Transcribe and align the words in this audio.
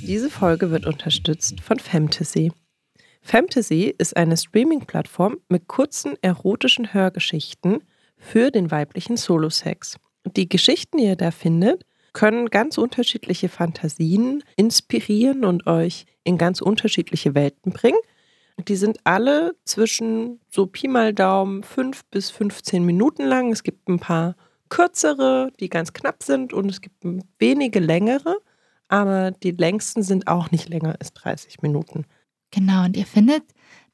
Diese 0.00 0.28
Folge 0.28 0.70
wird 0.70 0.86
unterstützt 0.86 1.60
von 1.60 1.78
Fantasy. 1.78 2.52
Fantasy 3.22 3.94
ist 3.96 4.16
eine 4.16 4.36
Streaming-Plattform 4.36 5.38
mit 5.48 5.68
kurzen 5.68 6.16
erotischen 6.20 6.92
Hörgeschichten 6.92 7.84
für 8.16 8.50
den 8.50 8.70
weiblichen 8.70 9.16
Solosex. 9.16 9.98
Die 10.24 10.48
Geschichten, 10.48 10.98
die 10.98 11.04
ihr 11.04 11.16
da 11.16 11.30
findet, 11.30 11.84
können 12.12 12.46
ganz 12.46 12.76
unterschiedliche 12.76 13.48
Fantasien 13.48 14.42
inspirieren 14.56 15.44
und 15.44 15.66
euch 15.66 16.06
in 16.24 16.38
ganz 16.38 16.60
unterschiedliche 16.60 17.34
Welten 17.34 17.72
bringen. 17.72 17.98
Die 18.68 18.76
sind 18.76 18.98
alle 19.04 19.56
zwischen 19.64 20.40
so 20.48 20.66
Pi 20.66 20.88
mal 20.88 21.14
Daumen 21.14 21.62
5 21.62 22.04
bis 22.06 22.30
15 22.30 22.84
Minuten 22.84 23.24
lang. 23.24 23.52
Es 23.52 23.62
gibt 23.62 23.88
ein 23.88 23.98
paar 23.98 24.36
kürzere, 24.68 25.52
die 25.60 25.68
ganz 25.68 25.92
knapp 25.92 26.22
sind 26.22 26.52
und 26.52 26.70
es 26.70 26.80
gibt 26.80 27.04
wenige 27.38 27.80
längere, 27.80 28.36
aber 28.88 29.32
die 29.32 29.50
längsten 29.50 30.02
sind 30.02 30.28
auch 30.28 30.50
nicht 30.50 30.68
länger 30.68 30.96
als 30.98 31.12
30 31.12 31.62
Minuten. 31.62 32.06
Genau, 32.50 32.84
und 32.84 32.96
ihr 32.96 33.06
findet 33.06 33.44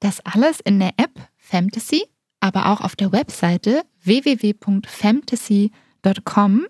das 0.01 0.21
alles 0.24 0.60
in 0.60 0.79
der 0.79 0.93
App 0.96 1.29
Fantasy, 1.37 2.05
aber 2.41 2.73
auch 2.73 2.80
auf 2.80 2.96
der 2.96 3.12
Webseite 3.12 3.83
www.fantasy.com. 4.02 6.66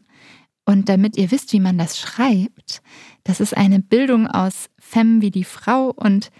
Und 0.68 0.88
damit 0.88 1.16
ihr 1.16 1.30
wisst, 1.30 1.52
wie 1.52 1.60
man 1.60 1.78
das 1.78 1.96
schreibt, 1.96 2.82
das 3.22 3.38
ist 3.38 3.56
eine 3.56 3.78
Bildung 3.78 4.26
aus 4.26 4.68
Fem 4.80 5.22
wie 5.22 5.30
die 5.30 5.44
Frau 5.44 5.92
und 5.94 6.32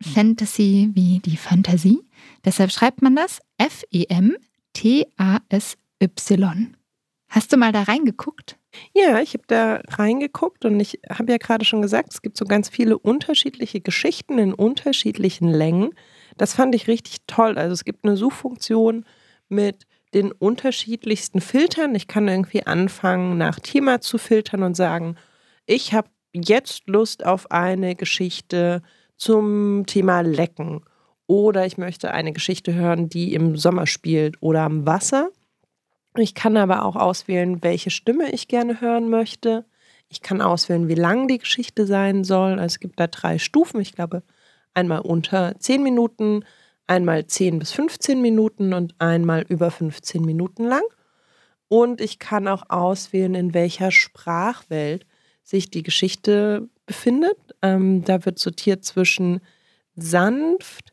Fantasy 0.00 0.90
wie 0.94 1.20
die 1.20 1.36
Fantasie. 1.36 2.00
Deshalb 2.44 2.70
schreibt 2.70 3.02
man 3.02 3.16
das 3.16 3.40
F-E-M-T-A-S-Y. 3.58 4.36
Hast 7.28 7.52
du 7.52 7.56
mal 7.56 7.72
da 7.72 7.82
reingeguckt? 7.82 8.56
Ja, 8.94 9.20
ich 9.20 9.34
habe 9.34 9.44
da 9.46 9.80
reingeguckt 9.88 10.64
und 10.64 10.78
ich 10.80 11.00
habe 11.10 11.32
ja 11.32 11.38
gerade 11.38 11.64
schon 11.64 11.82
gesagt, 11.82 12.12
es 12.12 12.22
gibt 12.22 12.36
so 12.36 12.44
ganz 12.44 12.68
viele 12.68 12.98
unterschiedliche 12.98 13.80
Geschichten 13.80 14.38
in 14.38 14.54
unterschiedlichen 14.54 15.48
Längen. 15.48 15.90
Das 16.36 16.54
fand 16.54 16.74
ich 16.74 16.88
richtig 16.88 17.18
toll. 17.26 17.58
Also 17.58 17.72
es 17.72 17.84
gibt 17.84 18.04
eine 18.04 18.16
Suchfunktion 18.16 19.04
mit 19.48 19.86
den 20.14 20.32
unterschiedlichsten 20.32 21.40
Filtern. 21.40 21.94
Ich 21.94 22.06
kann 22.06 22.28
irgendwie 22.28 22.66
anfangen, 22.66 23.38
nach 23.38 23.58
Thema 23.60 24.00
zu 24.00 24.18
filtern 24.18 24.62
und 24.62 24.76
sagen, 24.76 25.16
ich 25.66 25.92
habe 25.94 26.08
jetzt 26.32 26.86
Lust 26.86 27.24
auf 27.24 27.50
eine 27.50 27.96
Geschichte 27.96 28.82
zum 29.16 29.84
Thema 29.86 30.20
Lecken. 30.20 30.82
Oder 31.26 31.66
ich 31.66 31.76
möchte 31.78 32.12
eine 32.12 32.32
Geschichte 32.32 32.74
hören, 32.74 33.08
die 33.08 33.34
im 33.34 33.56
Sommer 33.56 33.86
spielt 33.86 34.36
oder 34.40 34.62
am 34.62 34.86
Wasser. 34.86 35.30
Ich 36.16 36.34
kann 36.34 36.56
aber 36.56 36.84
auch 36.84 36.96
auswählen, 36.96 37.62
welche 37.62 37.90
Stimme 37.90 38.30
ich 38.30 38.48
gerne 38.48 38.80
hören 38.80 39.10
möchte. 39.10 39.64
Ich 40.08 40.22
kann 40.22 40.40
auswählen, 40.40 40.88
wie 40.88 40.94
lang 40.94 41.28
die 41.28 41.38
Geschichte 41.38 41.86
sein 41.86 42.24
soll. 42.24 42.52
Also 42.52 42.74
es 42.74 42.80
gibt 42.80 43.00
da 43.00 43.06
drei 43.08 43.38
Stufen. 43.38 43.80
Ich 43.80 43.92
glaube, 43.92 44.22
einmal 44.72 45.00
unter 45.00 45.58
10 45.58 45.82
Minuten, 45.82 46.44
einmal 46.86 47.26
10 47.26 47.58
bis 47.58 47.72
15 47.72 48.22
Minuten 48.22 48.72
und 48.72 48.94
einmal 49.00 49.44
über 49.48 49.70
15 49.70 50.22
Minuten 50.22 50.64
lang. 50.64 50.84
Und 51.68 52.00
ich 52.00 52.18
kann 52.18 52.46
auch 52.46 52.70
auswählen, 52.70 53.34
in 53.34 53.54
welcher 53.54 53.90
Sprachwelt 53.90 55.04
sich 55.42 55.70
die 55.70 55.82
Geschichte 55.82 56.68
befindet. 56.86 57.36
Ähm, 57.62 58.04
da 58.04 58.24
wird 58.24 58.38
sortiert 58.38 58.84
zwischen 58.84 59.40
sanft 59.94 60.92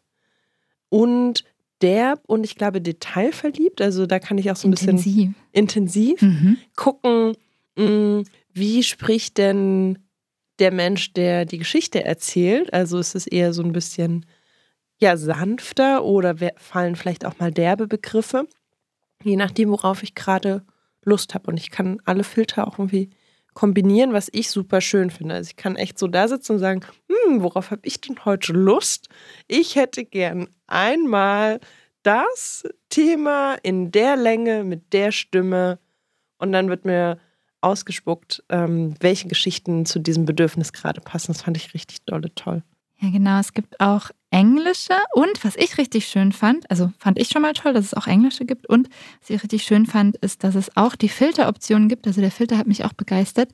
und 0.89 1.43
derb 1.81 2.21
und 2.27 2.43
ich 2.43 2.55
glaube 2.55 2.81
detailverliebt. 2.81 3.81
Also 3.81 4.05
da 4.05 4.19
kann 4.19 4.37
ich 4.37 4.51
auch 4.51 4.55
so 4.55 4.67
ein 4.67 4.71
intensiv. 4.71 5.03
bisschen 5.03 5.35
intensiv 5.51 6.21
mhm. 6.21 6.57
gucken, 6.75 7.35
mh, 7.77 7.85
mm, 7.85 8.23
wie 8.53 8.83
spricht 8.83 9.37
denn 9.37 9.99
der 10.59 10.71
Mensch, 10.71 11.13
der 11.13 11.45
die 11.45 11.57
Geschichte 11.57 12.03
erzählt. 12.03 12.73
Also 12.73 12.99
ist 12.99 13.15
es 13.15 13.27
eher 13.27 13.53
so 13.53 13.63
ein 13.63 13.73
bisschen 13.73 14.25
ja 14.99 15.17
sanfter 15.17 16.03
oder 16.03 16.35
fallen 16.57 16.95
vielleicht 16.95 17.25
auch 17.25 17.39
mal 17.39 17.51
derbe 17.51 17.87
Begriffe, 17.87 18.47
je 19.23 19.35
nachdem, 19.35 19.69
worauf 19.69 20.03
ich 20.03 20.15
gerade 20.15 20.63
Lust 21.03 21.33
habe. 21.33 21.49
Und 21.49 21.57
ich 21.57 21.71
kann 21.71 22.01
alle 22.05 22.23
Filter 22.23 22.67
auch 22.67 22.79
irgendwie 22.79 23.09
kombinieren, 23.53 24.13
was 24.13 24.29
ich 24.31 24.49
super 24.49 24.81
schön 24.81 25.09
finde. 25.09 25.35
Also 25.35 25.49
ich 25.49 25.55
kann 25.55 25.75
echt 25.75 25.99
so 25.99 26.07
da 26.07 26.27
sitzen 26.27 26.53
und 26.53 26.59
sagen, 26.59 26.81
hm, 27.07 27.41
worauf 27.41 27.71
habe 27.71 27.81
ich 27.83 28.01
denn 28.01 28.23
heute 28.25 28.53
Lust? 28.53 29.09
Ich 29.47 29.75
hätte 29.75 30.05
gern 30.05 30.47
einmal 30.67 31.59
das 32.03 32.63
Thema 32.89 33.55
in 33.63 33.91
der 33.91 34.15
Länge 34.15 34.63
mit 34.63 34.93
der 34.93 35.11
Stimme 35.11 35.79
und 36.37 36.51
dann 36.51 36.69
wird 36.69 36.85
mir 36.85 37.19
ausgespuckt, 37.61 38.43
ähm, 38.49 38.95
welche 38.99 39.27
Geschichten 39.27 39.85
zu 39.85 39.99
diesem 39.99 40.25
Bedürfnis 40.25 40.73
gerade 40.73 41.01
passen. 41.01 41.31
Das 41.31 41.41
fand 41.41 41.55
ich 41.57 41.73
richtig 41.73 42.03
dolle 42.05 42.33
toll. 42.35 42.61
Ja, 42.99 43.09
genau. 43.09 43.39
Es 43.39 43.53
gibt 43.53 43.79
auch 43.79 44.11
englische 44.33 44.95
und 45.13 45.43
was 45.43 45.55
ich 45.55 45.77
richtig 45.77 46.07
schön 46.07 46.31
fand, 46.31 46.69
also 46.69 46.91
fand 46.97 47.19
ich 47.19 47.29
schon 47.29 47.43
mal 47.43 47.53
toll, 47.53 47.73
dass 47.73 47.85
es 47.85 47.93
auch 47.93 48.07
englische 48.07 48.45
gibt 48.45 48.67
und 48.67 48.89
was 49.21 49.29
ich 49.29 49.41
richtig 49.43 49.63
schön 49.63 49.85
fand, 49.85 50.17
ist, 50.17 50.43
dass 50.43 50.55
es 50.55 50.75
auch 50.75 50.95
die 50.95 51.09
Filteroptionen 51.09 51.87
gibt. 51.87 52.07
Also 52.07 52.19
der 52.19 52.31
Filter 52.31 52.57
hat 52.57 52.67
mich 52.67 52.83
auch 52.83 52.93
begeistert 52.93 53.49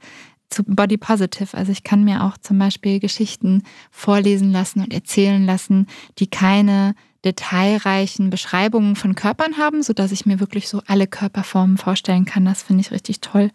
zu 0.50 0.64
Body 0.64 0.98
Positive. 0.98 1.56
Also 1.56 1.72
ich 1.72 1.84
kann 1.84 2.06
mir 2.06 2.24
auch 2.24 2.38
zum 2.38 2.58
Beispiel 2.58 3.00
Geschichten 3.00 3.64
vorlesen 3.92 4.52
lassen 4.52 4.80
und 4.82 4.94
erzählen 4.94 5.46
lassen, 5.46 5.86
die 6.18 6.28
keine 6.28 6.96
detailreichen 7.26 8.30
Beschreibungen 8.30 8.96
von 8.96 9.14
Körpern 9.14 9.58
haben, 9.58 9.84
sodass 9.84 10.14
ich 10.14 10.26
mir 10.26 10.40
wirklich 10.40 10.70
so 10.70 10.82
alle 10.88 11.08
Körperformen 11.08 11.78
vorstellen 11.78 12.24
kann. 12.24 12.46
Das 12.46 12.64
finde 12.64 12.82
ich 12.82 12.92
richtig 12.92 13.20
toll. 13.20 13.52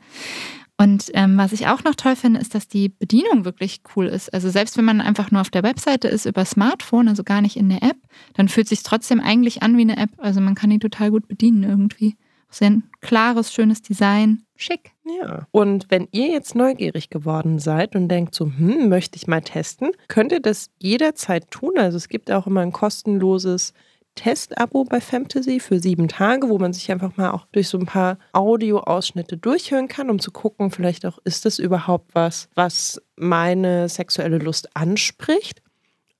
Und 0.76 1.10
ähm, 1.14 1.38
was 1.38 1.52
ich 1.52 1.68
auch 1.68 1.84
noch 1.84 1.94
toll 1.94 2.16
finde, 2.16 2.40
ist, 2.40 2.54
dass 2.54 2.66
die 2.66 2.88
Bedienung 2.88 3.44
wirklich 3.44 3.82
cool 3.94 4.06
ist. 4.06 4.34
Also 4.34 4.50
selbst 4.50 4.76
wenn 4.76 4.84
man 4.84 5.00
einfach 5.00 5.30
nur 5.30 5.40
auf 5.40 5.50
der 5.50 5.62
Webseite 5.62 6.08
ist 6.08 6.26
über 6.26 6.44
Smartphone, 6.44 7.08
also 7.08 7.22
gar 7.22 7.40
nicht 7.40 7.56
in 7.56 7.68
der 7.68 7.82
App, 7.82 7.96
dann 8.34 8.48
fühlt 8.48 8.66
sich 8.66 8.82
trotzdem 8.82 9.20
eigentlich 9.20 9.62
an 9.62 9.76
wie 9.76 9.82
eine 9.82 9.96
App. 9.96 10.10
Also 10.18 10.40
man 10.40 10.56
kann 10.56 10.70
die 10.70 10.80
total 10.80 11.12
gut 11.12 11.28
bedienen 11.28 11.62
irgendwie. 11.62 12.16
Sehr 12.50 12.70
ein 12.70 12.84
klares, 13.00 13.52
schönes 13.52 13.82
Design. 13.82 14.42
Schick. 14.56 14.92
Ja. 15.04 15.46
Und 15.50 15.86
wenn 15.90 16.06
ihr 16.12 16.28
jetzt 16.28 16.54
neugierig 16.54 17.10
geworden 17.10 17.58
seid 17.58 17.96
und 17.96 18.08
denkt 18.08 18.34
so, 18.34 18.46
hm, 18.46 18.88
möchte 18.88 19.16
ich 19.16 19.26
mal 19.26 19.42
testen, 19.42 19.90
könnt 20.06 20.30
ihr 20.30 20.40
das 20.40 20.70
jederzeit 20.78 21.50
tun. 21.50 21.72
Also 21.76 21.96
es 21.96 22.08
gibt 22.08 22.30
auch 22.30 22.46
immer 22.46 22.60
ein 22.60 22.72
kostenloses 22.72 23.74
Testabo 24.14 24.84
bei 24.84 25.00
Fantasy 25.00 25.60
für 25.60 25.78
sieben 25.80 26.08
Tage, 26.08 26.48
wo 26.48 26.58
man 26.58 26.72
sich 26.72 26.90
einfach 26.90 27.16
mal 27.16 27.30
auch 27.30 27.46
durch 27.52 27.68
so 27.68 27.78
ein 27.78 27.86
paar 27.86 28.18
Audioausschnitte 28.32 29.36
durchhören 29.36 29.88
kann, 29.88 30.10
um 30.10 30.18
zu 30.18 30.30
gucken, 30.30 30.70
vielleicht 30.70 31.04
auch, 31.06 31.18
ist 31.24 31.44
das 31.44 31.58
überhaupt 31.58 32.14
was, 32.14 32.48
was 32.54 33.02
meine 33.16 33.88
sexuelle 33.88 34.38
Lust 34.38 34.76
anspricht. 34.76 35.62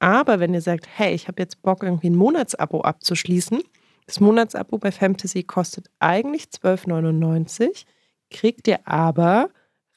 Aber 0.01 0.41
wenn 0.41 0.55
ihr 0.55 0.61
sagt, 0.61 0.87
hey, 0.93 1.15
ich 1.15 1.29
habe 1.29 1.41
jetzt 1.41 1.63
Bock, 1.63 1.83
irgendwie 1.83 2.11
ein 2.11 2.17
Monatsabo 2.17 2.81
abzuschließen, 2.81 3.63
das 4.07 4.21
Monatsabo 4.21 4.79
bei 4.79 4.93
Fantasy 4.93 5.45
kostet 5.45 5.89
eigentlich 5.99 6.45
12,99, 6.45 7.85
kriegt 8.31 8.69
ihr 8.69 8.87
aber 8.87 9.49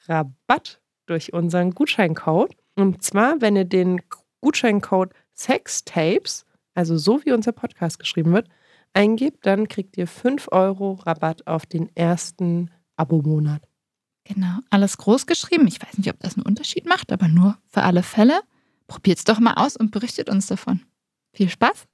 Rabatt 0.06 0.80
durch 1.06 1.32
unseren 1.32 1.72
Gutscheincode. 1.72 2.54
Und 2.74 3.02
zwar, 3.02 3.40
wenn 3.40 3.56
ihr 3.56 3.64
den 3.64 4.00
Gutscheincode 4.40 5.12
Sextapes 5.34 6.46
also 6.78 6.96
so 6.96 7.24
wie 7.24 7.32
unser 7.32 7.50
Podcast 7.50 7.98
geschrieben 7.98 8.32
wird, 8.32 8.48
eingibt, 8.92 9.44
dann 9.44 9.66
kriegt 9.66 9.96
ihr 9.96 10.06
5 10.06 10.46
Euro 10.52 10.92
Rabatt 10.92 11.44
auf 11.48 11.66
den 11.66 11.90
ersten 11.96 12.70
Abo-Monat. 12.96 13.62
Genau, 14.22 14.58
alles 14.70 14.96
groß 14.96 15.26
geschrieben. 15.26 15.66
Ich 15.66 15.82
weiß 15.82 15.98
nicht, 15.98 16.08
ob 16.08 16.20
das 16.20 16.36
einen 16.36 16.46
Unterschied 16.46 16.86
macht, 16.86 17.10
aber 17.10 17.26
nur 17.26 17.58
für 17.66 17.82
alle 17.82 18.04
Fälle. 18.04 18.42
Probiert 18.86 19.18
es 19.18 19.24
doch 19.24 19.40
mal 19.40 19.54
aus 19.54 19.76
und 19.76 19.90
berichtet 19.90 20.30
uns 20.30 20.46
davon. 20.46 20.82
Viel 21.32 21.48
Spaß! 21.48 21.88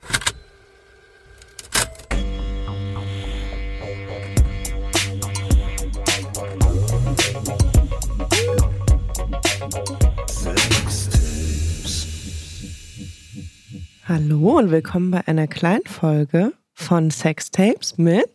Hallo 14.07 14.59
und 14.59 14.71
willkommen 14.71 15.11
bei 15.11 15.27
einer 15.27 15.47
kleinen 15.47 15.87
Folge 15.87 16.53
von 16.75 17.11
Sextapes 17.11 17.97
mit 17.97 18.27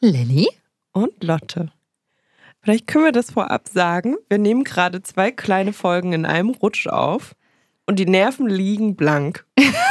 Lilly 0.00 0.48
und 0.92 1.22
Lotte. 1.22 1.70
Vielleicht 2.62 2.86
können 2.86 3.04
wir 3.04 3.12
das 3.12 3.32
vorab 3.32 3.68
sagen. 3.68 4.16
Wir 4.30 4.38
nehmen 4.38 4.64
gerade 4.64 5.02
zwei 5.02 5.30
kleine 5.30 5.74
Folgen 5.74 6.14
in 6.14 6.24
einem 6.24 6.48
Rutsch 6.48 6.86
auf 6.86 7.36
und 7.84 7.98
die 7.98 8.06
Nerven 8.06 8.48
liegen 8.48 8.96
blank. 8.96 9.44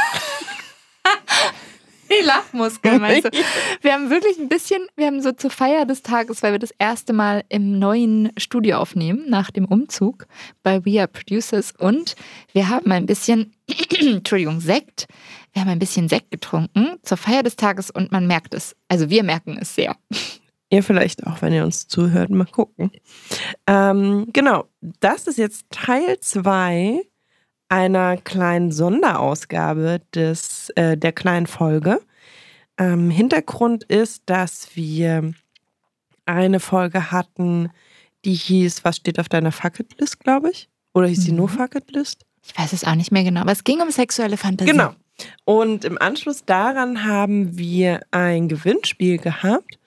Die 2.10 2.22
Lachmuskeln, 2.24 3.00
meinst 3.00 3.26
du? 3.26 3.30
Wir 3.80 3.92
haben 3.92 4.10
wirklich 4.10 4.38
ein 4.38 4.48
bisschen, 4.48 4.86
wir 4.96 5.06
haben 5.06 5.22
so 5.22 5.32
zur 5.32 5.50
Feier 5.50 5.86
des 5.86 6.02
Tages, 6.02 6.42
weil 6.42 6.52
wir 6.52 6.58
das 6.58 6.74
erste 6.78 7.12
Mal 7.12 7.44
im 7.48 7.78
neuen 7.78 8.32
Studio 8.36 8.78
aufnehmen, 8.78 9.24
nach 9.28 9.50
dem 9.50 9.64
Umzug 9.64 10.26
bei 10.62 10.84
We 10.84 10.98
Are 10.98 11.08
Producers 11.08 11.72
und 11.78 12.16
wir 12.52 12.68
haben 12.68 12.90
ein 12.92 13.06
bisschen, 13.06 13.54
Entschuldigung, 14.00 14.60
Sekt. 14.60 15.06
Wir 15.52 15.62
haben 15.62 15.68
ein 15.68 15.78
bisschen 15.78 16.08
Sekt 16.08 16.30
getrunken 16.30 16.96
zur 17.02 17.16
Feier 17.16 17.42
des 17.42 17.56
Tages 17.56 17.90
und 17.90 18.12
man 18.12 18.26
merkt 18.26 18.54
es. 18.54 18.76
Also 18.88 19.10
wir 19.10 19.22
merken 19.22 19.58
es 19.60 19.74
sehr. 19.74 19.96
Ihr 20.72 20.84
vielleicht 20.84 21.26
auch, 21.26 21.42
wenn 21.42 21.52
ihr 21.52 21.64
uns 21.64 21.88
zuhört, 21.88 22.30
mal 22.30 22.46
gucken. 22.46 22.92
Ähm, 23.66 24.28
genau, 24.32 24.66
das 24.80 25.26
ist 25.26 25.36
jetzt 25.36 25.66
Teil 25.70 26.20
2 26.20 27.00
einer 27.70 28.16
kleinen 28.18 28.72
Sonderausgabe 28.72 30.02
des, 30.14 30.70
äh, 30.74 30.96
der 30.98 31.12
kleinen 31.12 31.46
Folge. 31.46 32.00
Ähm, 32.76 33.10
Hintergrund 33.10 33.84
ist, 33.84 34.24
dass 34.26 34.74
wir 34.74 35.32
eine 36.26 36.60
Folge 36.60 37.10
hatten, 37.12 37.70
die 38.24 38.34
hieß, 38.34 38.84
was 38.84 38.96
steht 38.96 39.18
auf 39.18 39.28
deiner 39.28 39.52
Fucketlist, 39.52 40.20
glaube 40.20 40.50
ich? 40.50 40.68
Oder 40.94 41.06
hieß 41.06 41.22
sie 41.22 41.32
nur 41.32 41.48
Mhm. 41.48 41.52
Fucketlist? 41.54 42.26
Ich 42.44 42.58
weiß 42.58 42.72
es 42.72 42.84
auch 42.84 42.94
nicht 42.96 43.12
mehr 43.12 43.22
genau, 43.24 43.42
aber 43.42 43.52
es 43.52 43.64
ging 43.64 43.80
um 43.80 43.90
sexuelle 43.90 44.36
Fantasie. 44.36 44.72
Genau. 44.72 44.94
Und 45.44 45.84
im 45.84 45.98
Anschluss 45.98 46.44
daran 46.44 47.04
haben 47.04 47.56
wir 47.56 48.00
ein 48.10 48.48
Gewinnspiel 48.48 49.18
gehabt, 49.18 49.78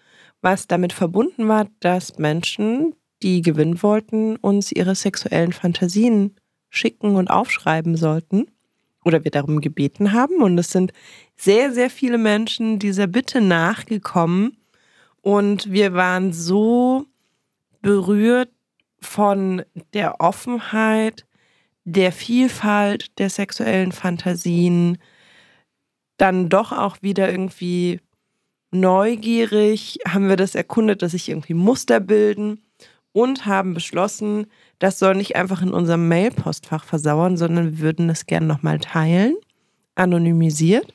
was 0.42 0.68
damit 0.68 0.94
verbunden 0.94 1.48
war, 1.48 1.68
dass 1.80 2.18
Menschen, 2.18 2.94
die 3.24 3.42
gewinnen 3.42 3.82
wollten, 3.84 4.36
uns 4.38 4.72
ihre 4.72 4.96
sexuellen 4.96 5.52
Fantasien 5.54 6.36
schicken 6.74 7.16
und 7.16 7.30
aufschreiben 7.30 7.96
sollten. 7.96 8.48
Oder 9.06 9.24
wir 9.24 9.32
darum 9.32 9.62
gebeten 9.62 10.14
haben. 10.14 10.42
Und 10.42 10.58
es 10.58 10.72
sind 10.72 10.92
sehr, 11.36 11.72
sehr 11.72 11.90
viele 11.90 12.18
Menschen 12.18 12.80
dieser 12.80 13.08
Bitte 13.08 13.42
nachgekommen. 13.42 14.58
Und 15.22 15.72
wir 15.72 15.94
waren 15.94 16.34
so 16.34 17.06
berührt 17.82 18.50
von 19.00 19.64
der 19.94 20.22
Offenheit, 20.22 21.26
der 21.86 22.12
Vielfalt 22.12 23.20
der 23.20 23.30
sexuellen 23.30 23.92
Fantasien, 23.92 24.98
dann 26.18 26.48
doch 26.48 26.72
auch 26.72 27.02
wieder 27.02 27.30
irgendwie 27.30 28.00
neugierig, 28.72 30.00
haben 30.08 30.30
wir 30.30 30.38
das 30.38 30.56
erkundet, 30.56 31.02
dass 31.02 31.12
sich 31.12 31.30
irgendwie 31.30 31.54
Muster 31.54 32.00
bilden 32.00 32.62
und 33.12 33.46
haben 33.46 33.74
beschlossen, 33.74 34.48
das 34.80 35.00
soll 35.00 35.16
nicht 35.16 35.36
einfach 35.36 35.62
in 35.62 35.72
unserem 35.72 36.08
Mailpostfach 36.08 36.84
versauern, 36.84 37.38
sondern 37.38 37.74
wir 37.74 37.80
würden 37.80 38.10
es 38.10 38.26
gerne 38.26 38.46
nochmal 38.48 38.80
teilen, 38.80 39.36
anonymisiert. 39.96 40.94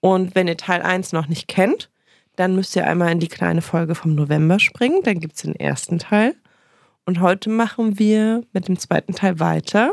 Und 0.00 0.34
wenn 0.34 0.48
ihr 0.48 0.56
Teil 0.56 0.82
1 0.82 1.12
noch 1.12 1.28
nicht 1.28 1.48
kennt, 1.48 1.90
dann 2.36 2.54
müsst 2.54 2.76
ihr 2.76 2.86
einmal 2.86 3.12
in 3.12 3.20
die 3.20 3.28
kleine 3.28 3.62
Folge 3.62 3.94
vom 3.94 4.14
November 4.14 4.58
springen, 4.58 5.00
dann 5.04 5.20
gibt 5.20 5.36
es 5.36 5.42
den 5.42 5.54
ersten 5.56 5.98
Teil. 5.98 6.34
Und 7.06 7.20
heute 7.20 7.50
machen 7.50 7.98
wir 7.98 8.42
mit 8.52 8.68
dem 8.68 8.78
zweiten 8.78 9.14
Teil 9.14 9.38
weiter 9.38 9.92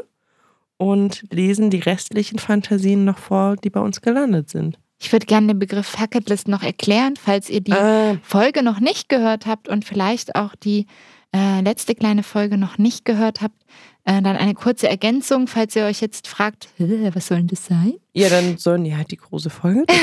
und 0.77 1.23
lesen 1.31 1.69
die 1.69 1.79
restlichen 1.79 2.39
Fantasien 2.39 3.05
noch 3.05 3.17
vor, 3.19 3.55
die 3.57 3.69
bei 3.69 3.79
uns 3.79 4.01
gelandet 4.01 4.49
sind. 4.49 4.79
Ich 4.99 5.11
würde 5.11 5.25
gerne 5.25 5.47
den 5.47 5.59
Begriff 5.59 5.87
Fucketlist 5.87 6.47
noch 6.47 6.63
erklären, 6.63 7.15
falls 7.21 7.49
ihr 7.49 7.61
die 7.61 7.73
Ah, 7.73 8.17
Folge 8.23 8.63
noch 8.63 8.79
nicht 8.79 9.09
gehört 9.09 9.45
habt 9.45 9.67
und 9.67 9.83
vielleicht 9.83 10.35
auch 10.35 10.55
die 10.55 10.85
äh, 11.35 11.61
letzte 11.61 11.95
kleine 11.95 12.23
Folge 12.23 12.57
noch 12.57 12.77
nicht 12.77 13.05
gehört 13.05 13.41
habt. 13.41 13.55
Äh, 14.03 14.21
dann 14.21 14.35
eine 14.37 14.53
kurze 14.55 14.89
Ergänzung, 14.89 15.47
falls 15.47 15.75
ihr 15.75 15.85
euch 15.85 16.01
jetzt 16.01 16.27
fragt, 16.27 16.69
"Hä, 16.77 17.11
was 17.13 17.27
soll 17.27 17.37
denn 17.37 17.47
das 17.47 17.65
sein? 17.65 17.93
ja, 18.13 18.29
dann 18.29 18.57
sollen 18.57 18.83
die 18.83 18.95
halt 18.95 19.11
die 19.11 19.17
große 19.17 19.49
Folge. 19.49 19.85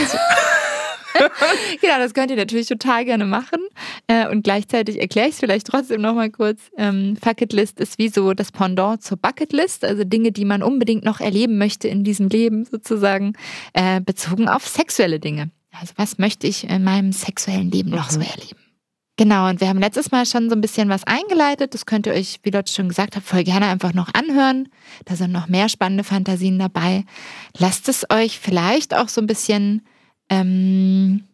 Genau, 1.80 1.98
das 1.98 2.14
könnt 2.14 2.30
ihr 2.30 2.36
natürlich 2.36 2.68
total 2.68 3.04
gerne 3.04 3.24
machen. 3.24 3.58
Äh, 4.06 4.28
und 4.28 4.42
gleichzeitig 4.44 5.00
erkläre 5.00 5.26
ich 5.28 5.34
es 5.34 5.40
vielleicht 5.40 5.66
trotzdem 5.66 6.00
nochmal 6.00 6.30
kurz. 6.30 6.60
Ähm, 6.76 7.16
Fucketlist 7.20 7.80
ist 7.80 7.98
wie 7.98 8.08
so 8.08 8.34
das 8.34 8.52
Pendant 8.52 9.02
zur 9.02 9.16
Bucketlist, 9.16 9.84
also 9.84 10.04
Dinge, 10.04 10.30
die 10.30 10.44
man 10.44 10.62
unbedingt 10.62 11.04
noch 11.04 11.20
erleben 11.20 11.58
möchte 11.58 11.88
in 11.88 12.04
diesem 12.04 12.28
Leben 12.28 12.64
sozusagen, 12.66 13.32
äh, 13.72 14.00
bezogen 14.00 14.48
auf 14.48 14.68
sexuelle 14.68 15.18
Dinge. 15.18 15.50
Also 15.72 15.92
was 15.96 16.18
möchte 16.18 16.46
ich 16.46 16.68
in 16.68 16.84
meinem 16.84 17.12
sexuellen 17.12 17.70
Leben 17.70 17.90
noch 17.90 18.10
so 18.10 18.20
Mhm. 18.20 18.26
erleben? 18.26 18.58
Genau, 19.18 19.48
und 19.48 19.60
wir 19.60 19.68
haben 19.68 19.80
letztes 19.80 20.12
Mal 20.12 20.24
schon 20.26 20.48
so 20.48 20.54
ein 20.54 20.60
bisschen 20.60 20.88
was 20.88 21.02
eingeleitet. 21.02 21.74
Das 21.74 21.86
könnt 21.86 22.06
ihr 22.06 22.12
euch, 22.12 22.38
wie 22.44 22.50
Leute 22.50 22.72
schon 22.72 22.88
gesagt 22.88 23.16
haben, 23.16 23.24
voll 23.24 23.42
gerne 23.42 23.66
einfach 23.66 23.92
noch 23.92 24.14
anhören. 24.14 24.68
Da 25.06 25.16
sind 25.16 25.32
noch 25.32 25.48
mehr 25.48 25.68
spannende 25.68 26.04
Fantasien 26.04 26.56
dabei. 26.56 27.04
Lasst 27.58 27.88
es 27.88 28.06
euch 28.10 28.38
vielleicht 28.38 28.94
auch 28.94 29.08
so 29.08 29.20
ein 29.20 29.26
bisschen 29.26 29.82
ähm, 30.30 31.24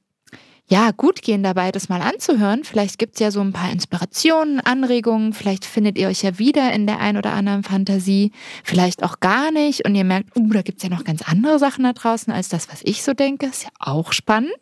ja, 0.66 0.92
gut 0.92 1.20
gehen 1.20 1.42
dabei, 1.42 1.72
das 1.72 1.90
mal 1.90 2.00
anzuhören. 2.00 2.64
Vielleicht 2.64 2.98
gibt 2.98 3.16
es 3.16 3.20
ja 3.20 3.31
so 3.31 3.42
ein 3.42 3.52
paar 3.52 3.70
Inspirationen, 3.70 4.60
Anregungen. 4.60 5.34
Vielleicht 5.34 5.66
findet 5.66 5.98
ihr 5.98 6.08
euch 6.08 6.22
ja 6.22 6.38
wieder 6.38 6.72
in 6.72 6.87
der 6.87 7.00
ein 7.00 7.19
oder 7.19 7.34
anderen 7.34 7.64
Fantasie. 7.64 8.32
Vielleicht 8.62 9.02
auch 9.02 9.20
gar 9.20 9.50
nicht. 9.50 9.84
Und 9.84 9.94
ihr 9.94 10.04
merkt, 10.04 10.34
uh, 10.38 10.48
da 10.54 10.62
gibt 10.62 10.78
es 10.78 10.84
ja 10.84 10.88
noch 10.88 11.04
ganz 11.04 11.20
andere 11.28 11.58
Sachen 11.58 11.84
da 11.84 11.92
draußen 11.92 12.32
als 12.32 12.48
das, 12.48 12.70
was 12.70 12.80
ich 12.82 13.02
so 13.02 13.12
denke. 13.12 13.44
Ist 13.44 13.64
ja 13.64 13.70
auch 13.78 14.14
spannend. 14.14 14.56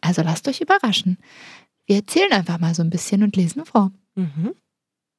Also 0.00 0.22
lasst 0.22 0.48
euch 0.48 0.62
überraschen. 0.62 1.18
Wir 1.86 1.96
erzählen 1.96 2.32
einfach 2.32 2.58
mal 2.58 2.74
so 2.74 2.82
ein 2.82 2.90
bisschen 2.90 3.22
und 3.22 3.36
lesen 3.36 3.64
vor. 3.64 3.92
Mhm. 4.14 4.54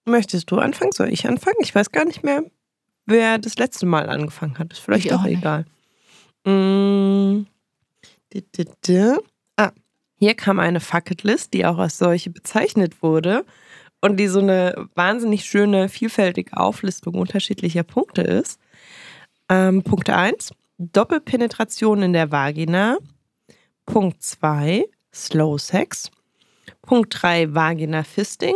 Möchtest 0.06 0.52
du 0.52 0.58
anfangen? 0.58 0.92
Soll 0.92 1.10
ich 1.10 1.28
anfangen? 1.28 1.58
Ich 1.62 1.74
weiß 1.74 1.92
gar 1.92 2.06
nicht 2.06 2.24
mehr, 2.24 2.44
wer 3.06 3.38
das 3.38 3.58
letzte 3.58 3.86
Mal 3.86 4.10
angefangen 4.10 4.58
hat. 4.60 4.72
Ist 4.72 4.80
vielleicht 4.80 5.06
Ich 5.06 5.14
auch 5.14 5.22
auch 5.22 5.26
egal. 5.26 5.66
Mm. 6.46 7.48
Ah, 9.58 9.72
hier 10.18 10.36
kam 10.36 10.60
eine 10.60 10.80
Fucketlist, 10.80 11.54
die 11.54 11.66
auch 11.66 11.78
als 11.78 11.98
solche 11.98 12.30
bezeichnet 12.30 13.02
wurde 13.02 13.46
und 14.02 14.18
die 14.18 14.28
so 14.28 14.40
eine 14.40 14.88
wahnsinnig 14.94 15.46
schöne, 15.46 15.90
vielfältige 15.90 16.58
Auflistung 16.58 17.16
unterschiedlicher 17.16 17.84
Punkte 17.84 18.22
ist. 18.22 18.60
Ähm, 19.50 19.84
Punkt 19.84 20.10
1, 20.10 20.52
Doppelpenetration 20.78 22.02
in 22.02 22.14
der 22.14 22.32
Vagina. 22.32 22.98
Punkt 23.86 24.22
2, 24.22 24.86
Slow 25.14 25.58
Sex. 25.58 26.12
Punkt 26.82 27.16
3, 27.22 27.54
Vagina 27.54 28.04
Fisting. 28.04 28.56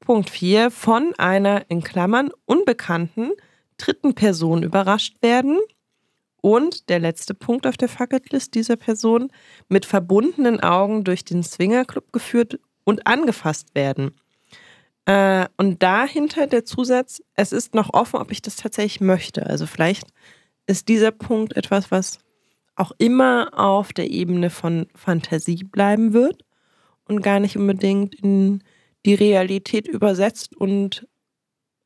Punkt 0.00 0.30
4, 0.30 0.70
von 0.70 1.14
einer 1.16 1.64
in 1.70 1.82
Klammern 1.82 2.30
unbekannten 2.44 3.30
dritten 3.78 4.14
Person 4.14 4.62
überrascht 4.62 5.22
werden. 5.22 5.58
Und 6.40 6.90
der 6.90 6.98
letzte 6.98 7.32
Punkt 7.32 7.66
auf 7.66 7.78
der 7.78 7.88
Fucketlist 7.88 8.54
dieser 8.54 8.76
Person, 8.76 9.32
mit 9.68 9.86
verbundenen 9.86 10.60
Augen 10.60 11.02
durch 11.02 11.24
den 11.24 11.42
Swingerclub 11.42 12.12
geführt 12.12 12.60
und 12.84 13.06
angefasst 13.06 13.74
werden. 13.74 14.12
Äh, 15.06 15.46
und 15.56 15.82
dahinter 15.82 16.46
der 16.46 16.66
Zusatz, 16.66 17.22
es 17.34 17.52
ist 17.52 17.74
noch 17.74 17.94
offen, 17.94 18.20
ob 18.20 18.30
ich 18.30 18.42
das 18.42 18.56
tatsächlich 18.56 19.00
möchte. 19.00 19.46
Also 19.46 19.66
vielleicht 19.66 20.06
ist 20.66 20.88
dieser 20.88 21.12
Punkt 21.12 21.56
etwas, 21.56 21.90
was 21.90 22.18
auch 22.76 22.92
immer 22.98 23.50
auf 23.54 23.94
der 23.94 24.10
Ebene 24.10 24.50
von 24.50 24.86
Fantasie 24.94 25.64
bleiben 25.64 26.12
wird 26.12 26.44
und 27.06 27.22
gar 27.22 27.40
nicht 27.40 27.56
unbedingt 27.56 28.14
in 28.14 28.62
die 29.04 29.14
Realität 29.14 29.86
übersetzt 29.86 30.56
und 30.56 31.06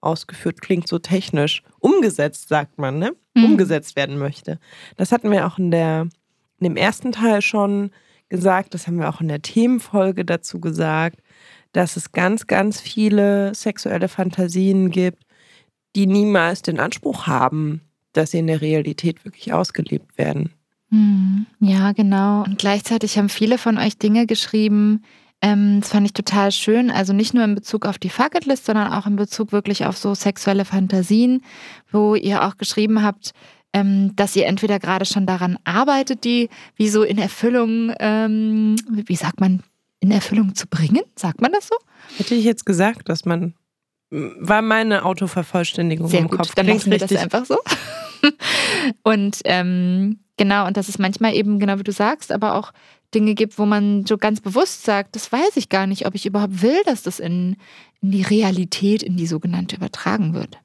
ausgeführt 0.00 0.60
klingt 0.60 0.88
so 0.88 0.98
technisch. 0.98 1.62
Umgesetzt, 1.80 2.48
sagt 2.48 2.78
man, 2.78 2.98
ne? 2.98 3.16
Mhm. 3.34 3.44
Umgesetzt 3.44 3.96
werden 3.96 4.18
möchte. 4.18 4.58
Das 4.96 5.12
hatten 5.12 5.30
wir 5.30 5.46
auch 5.46 5.58
in, 5.58 5.70
der, 5.70 6.08
in 6.60 6.64
dem 6.64 6.76
ersten 6.76 7.12
Teil 7.12 7.42
schon 7.42 7.90
gesagt, 8.28 8.74
das 8.74 8.86
haben 8.86 8.98
wir 8.98 9.08
auch 9.08 9.20
in 9.20 9.28
der 9.28 9.42
Themenfolge 9.42 10.24
dazu 10.24 10.60
gesagt, 10.60 11.20
dass 11.72 11.96
es 11.96 12.12
ganz, 12.12 12.46
ganz 12.46 12.80
viele 12.80 13.54
sexuelle 13.54 14.08
Fantasien 14.08 14.90
gibt, 14.90 15.24
die 15.96 16.06
niemals 16.06 16.62
den 16.62 16.78
Anspruch 16.78 17.26
haben, 17.26 17.82
dass 18.12 18.30
sie 18.30 18.38
in 18.38 18.46
der 18.46 18.60
Realität 18.60 19.24
wirklich 19.24 19.52
ausgelebt 19.52 20.16
werden. 20.18 20.52
Hm, 20.90 21.46
Ja, 21.60 21.92
genau. 21.92 22.42
Und 22.44 22.58
gleichzeitig 22.58 23.18
haben 23.18 23.28
viele 23.28 23.58
von 23.58 23.78
euch 23.78 23.98
Dinge 23.98 24.26
geschrieben, 24.26 25.02
ähm, 25.40 25.80
das 25.80 25.90
fand 25.90 26.06
ich 26.06 26.12
total 26.12 26.50
schön. 26.50 26.90
Also 26.90 27.12
nicht 27.12 27.34
nur 27.34 27.44
in 27.44 27.54
Bezug 27.54 27.86
auf 27.86 27.98
die 27.98 28.08
Fucketlist, 28.08 28.66
sondern 28.66 28.92
auch 28.92 29.06
in 29.06 29.16
Bezug 29.16 29.52
wirklich 29.52 29.86
auf 29.86 29.96
so 29.96 30.14
sexuelle 30.14 30.64
Fantasien, 30.64 31.42
wo 31.92 32.14
ihr 32.14 32.44
auch 32.44 32.56
geschrieben 32.56 33.02
habt, 33.02 33.32
ähm, 33.72 34.16
dass 34.16 34.34
ihr 34.34 34.46
entweder 34.46 34.78
gerade 34.78 35.04
schon 35.04 35.26
daran 35.26 35.58
arbeitet, 35.64 36.24
die 36.24 36.48
wie 36.76 36.88
so 36.88 37.02
in 37.02 37.18
Erfüllung, 37.18 37.92
ähm, 38.00 38.76
wie 38.88 39.14
sagt 39.16 39.40
man, 39.40 39.62
in 40.00 40.10
Erfüllung 40.10 40.54
zu 40.54 40.66
bringen? 40.66 41.02
Sagt 41.16 41.40
man 41.40 41.52
das 41.52 41.68
so? 41.68 41.76
Hätte 42.16 42.34
ich 42.34 42.44
jetzt 42.44 42.64
gesagt, 42.66 43.08
dass 43.08 43.24
man. 43.24 43.54
War 44.10 44.62
meine 44.62 45.04
Autovervollständigung 45.04 46.08
Sehr 46.08 46.20
im 46.20 46.28
gut, 46.28 46.38
Kopf. 46.38 46.54
dann 46.54 46.66
lassen 46.66 46.90
wir 46.90 46.96
das 46.98 47.14
einfach 47.14 47.44
so. 47.44 47.58
und 49.02 49.40
ähm, 49.44 50.18
genau, 50.38 50.66
und 50.66 50.78
dass 50.78 50.88
es 50.88 50.98
manchmal 50.98 51.34
eben, 51.34 51.58
genau 51.58 51.78
wie 51.78 51.84
du 51.84 51.92
sagst, 51.92 52.32
aber 52.32 52.54
auch 52.54 52.72
Dinge 53.14 53.34
gibt, 53.34 53.58
wo 53.58 53.66
man 53.66 54.06
so 54.06 54.16
ganz 54.16 54.40
bewusst 54.40 54.84
sagt, 54.84 55.14
das 55.16 55.30
weiß 55.30 55.56
ich 55.56 55.68
gar 55.68 55.86
nicht, 55.86 56.06
ob 56.06 56.14
ich 56.14 56.24
überhaupt 56.24 56.62
will, 56.62 56.80
dass 56.84 57.02
das 57.02 57.20
in, 57.20 57.56
in 58.00 58.10
die 58.10 58.22
Realität, 58.22 59.02
in 59.02 59.16
die 59.16 59.26
sogenannte 59.26 59.76
übertragen 59.76 60.34
wird. 60.34 60.58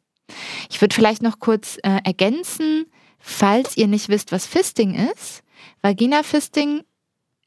Ich 0.70 0.80
würde 0.82 0.96
vielleicht 0.96 1.22
noch 1.22 1.40
kurz 1.40 1.78
äh, 1.84 2.00
ergänzen, 2.04 2.86
falls 3.20 3.78
ihr 3.78 3.88
nicht 3.88 4.10
wisst, 4.10 4.32
was 4.32 4.46
Fisting 4.46 4.96
ist. 5.12 5.44
Vagina-Fisting, 5.82 6.84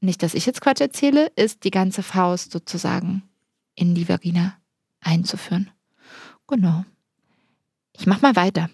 nicht, 0.01 0.23
dass 0.23 0.35
ich 0.35 0.47
jetzt 0.47 0.61
Quatsch 0.61 0.81
erzähle, 0.81 1.31
ist 1.37 1.65
die 1.65 1.71
ganze 1.71 2.03
Faust 2.03 2.53
sozusagen 2.53 3.23
in 3.75 3.95
die 3.95 4.09
Vagina 4.09 4.57
einzuführen. 5.01 5.71
Genau. 6.47 6.85
Ich 7.93 8.07
mach 8.07 8.23
mal 8.23 8.37
weiter. 8.37 8.71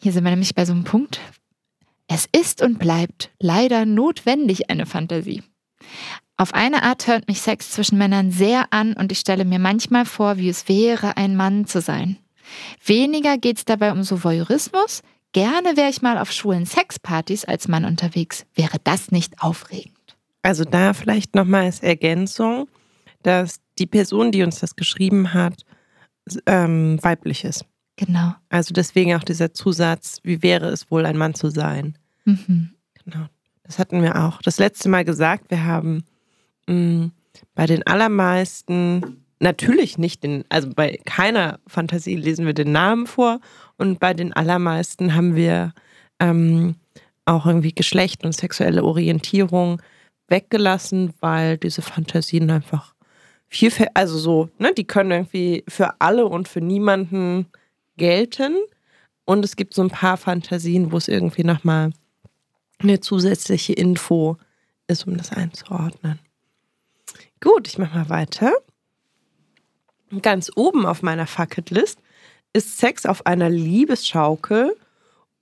Hier 0.00 0.12
sind 0.12 0.24
wir 0.24 0.30
nämlich 0.30 0.54
bei 0.54 0.64
so 0.64 0.72
einem 0.72 0.84
Punkt. 0.84 1.20
Es 2.14 2.28
ist 2.30 2.60
und 2.60 2.78
bleibt 2.78 3.30
leider 3.40 3.86
notwendig 3.86 4.68
eine 4.68 4.84
Fantasie. 4.84 5.42
Auf 6.36 6.52
eine 6.52 6.82
Art 6.82 7.06
hört 7.06 7.26
mich 7.26 7.40
Sex 7.40 7.70
zwischen 7.70 7.96
Männern 7.96 8.30
sehr 8.30 8.66
an 8.70 8.92
und 8.92 9.10
ich 9.12 9.20
stelle 9.20 9.46
mir 9.46 9.58
manchmal 9.58 10.04
vor, 10.04 10.36
wie 10.36 10.50
es 10.50 10.68
wäre, 10.68 11.16
ein 11.16 11.36
Mann 11.36 11.64
zu 11.64 11.80
sein. 11.80 12.18
Weniger 12.84 13.38
geht 13.38 13.56
es 13.56 13.64
dabei 13.64 13.92
um 13.92 14.02
so 14.02 14.22
Voyeurismus. 14.24 15.00
Gerne 15.32 15.78
wäre 15.78 15.88
ich 15.88 16.02
mal 16.02 16.18
auf 16.18 16.32
schwulen 16.32 16.66
Sexpartys 16.66 17.46
als 17.46 17.66
Mann 17.66 17.86
unterwegs. 17.86 18.44
Wäre 18.54 18.76
das 18.84 19.10
nicht 19.10 19.40
aufregend? 19.40 19.96
Also 20.42 20.64
da 20.64 20.92
vielleicht 20.92 21.34
nochmal 21.34 21.64
als 21.64 21.80
Ergänzung, 21.80 22.68
dass 23.22 23.56
die 23.78 23.86
Person, 23.86 24.32
die 24.32 24.42
uns 24.42 24.60
das 24.60 24.76
geschrieben 24.76 25.32
hat, 25.32 25.64
ähm, 26.44 26.98
weiblich 27.02 27.44
ist. 27.44 27.64
Genau. 27.96 28.34
Also 28.50 28.74
deswegen 28.74 29.14
auch 29.14 29.24
dieser 29.24 29.54
Zusatz, 29.54 30.18
wie 30.22 30.42
wäre 30.42 30.68
es 30.68 30.90
wohl, 30.90 31.06
ein 31.06 31.16
Mann 31.16 31.34
zu 31.34 31.48
sein? 31.48 31.96
Mhm. 32.24 32.70
Genau. 33.04 33.26
Das 33.64 33.78
hatten 33.78 34.02
wir 34.02 34.24
auch 34.24 34.42
das 34.42 34.58
letzte 34.58 34.88
Mal 34.88 35.04
gesagt. 35.04 35.50
Wir 35.50 35.64
haben 35.64 36.04
mh, 36.66 36.74
mm, 36.74 37.12
bei 37.54 37.66
den 37.66 37.86
allermeisten 37.86 39.22
natürlich 39.40 39.98
nicht 39.98 40.22
den, 40.22 40.44
also 40.48 40.70
bei 40.74 40.98
keiner 41.04 41.58
Fantasie 41.66 42.16
lesen 42.16 42.46
wir 42.46 42.54
den 42.54 42.72
Namen 42.72 43.06
vor 43.06 43.40
und 43.76 43.98
bei 43.98 44.14
den 44.14 44.32
allermeisten 44.32 45.14
haben 45.14 45.34
wir 45.34 45.72
ähm, 46.20 46.76
auch 47.24 47.46
irgendwie 47.46 47.74
Geschlecht 47.74 48.24
und 48.24 48.34
sexuelle 48.34 48.84
Orientierung 48.84 49.82
weggelassen, 50.28 51.12
weil 51.20 51.58
diese 51.58 51.82
Fantasien 51.82 52.50
einfach 52.50 52.94
viel, 53.48 53.70
also 53.94 54.18
so, 54.18 54.48
ne, 54.58 54.72
die 54.74 54.86
können 54.86 55.10
irgendwie 55.10 55.64
für 55.68 56.00
alle 56.00 56.26
und 56.26 56.48
für 56.48 56.60
niemanden 56.60 57.46
gelten. 57.96 58.56
Und 59.24 59.44
es 59.44 59.56
gibt 59.56 59.74
so 59.74 59.82
ein 59.82 59.90
paar 59.90 60.16
Fantasien, 60.16 60.90
wo 60.90 60.96
es 60.96 61.06
irgendwie 61.06 61.44
nochmal 61.44 61.92
eine 62.82 63.00
zusätzliche 63.00 63.72
Info 63.72 64.36
ist, 64.86 65.06
um 65.06 65.16
das 65.16 65.32
einzuordnen. 65.32 66.18
Gut, 67.40 67.68
ich 67.68 67.78
mache 67.78 67.98
mal 67.98 68.08
weiter. 68.08 68.52
Ganz 70.20 70.50
oben 70.54 70.86
auf 70.86 71.02
meiner 71.02 71.26
Fucketlist 71.26 71.98
ist 72.52 72.78
Sex 72.78 73.06
auf 73.06 73.26
einer 73.26 73.48
Liebesschaukel 73.48 74.76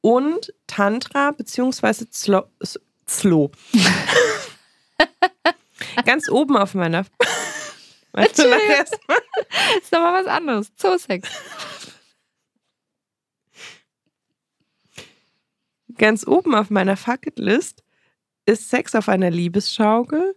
und 0.00 0.54
Tantra 0.66 1.32
bzw. 1.32 2.06
Zlo. 2.11 2.44
Zlo. 3.06 3.50
Ganz 6.04 6.30
oben 6.30 6.56
auf 6.56 6.75
meiner. 6.75 7.04
Weißt 8.12 8.38
du, 8.38 8.44
erstmal? 8.44 9.18
ist 9.80 9.92
doch 9.92 10.00
mal 10.00 10.25
was 10.25 10.26
anderes. 10.26 10.75
Zoosex. 10.76 11.28
Ganz 15.97 16.26
oben 16.26 16.54
auf 16.54 16.70
meiner 16.70 16.97
Fucketlist 16.97 17.82
ist 18.47 18.70
Sex 18.70 18.94
auf 18.94 19.09
einer 19.09 19.30
Liebesschaukel 19.30 20.35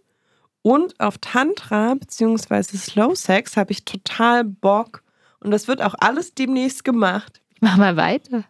und 0.62 0.98
auf 1.00 1.18
Tantra 1.18 1.94
bzw. 1.94 2.76
Slow 2.76 3.14
Sex 3.14 3.56
habe 3.56 3.72
ich 3.72 3.84
total 3.84 4.44
Bock 4.44 5.02
und 5.40 5.50
das 5.50 5.68
wird 5.68 5.82
auch 5.82 5.94
alles 5.98 6.34
demnächst 6.34 6.84
gemacht. 6.84 7.42
Mach 7.60 7.76
mal 7.76 7.96
weiter. 7.96 8.44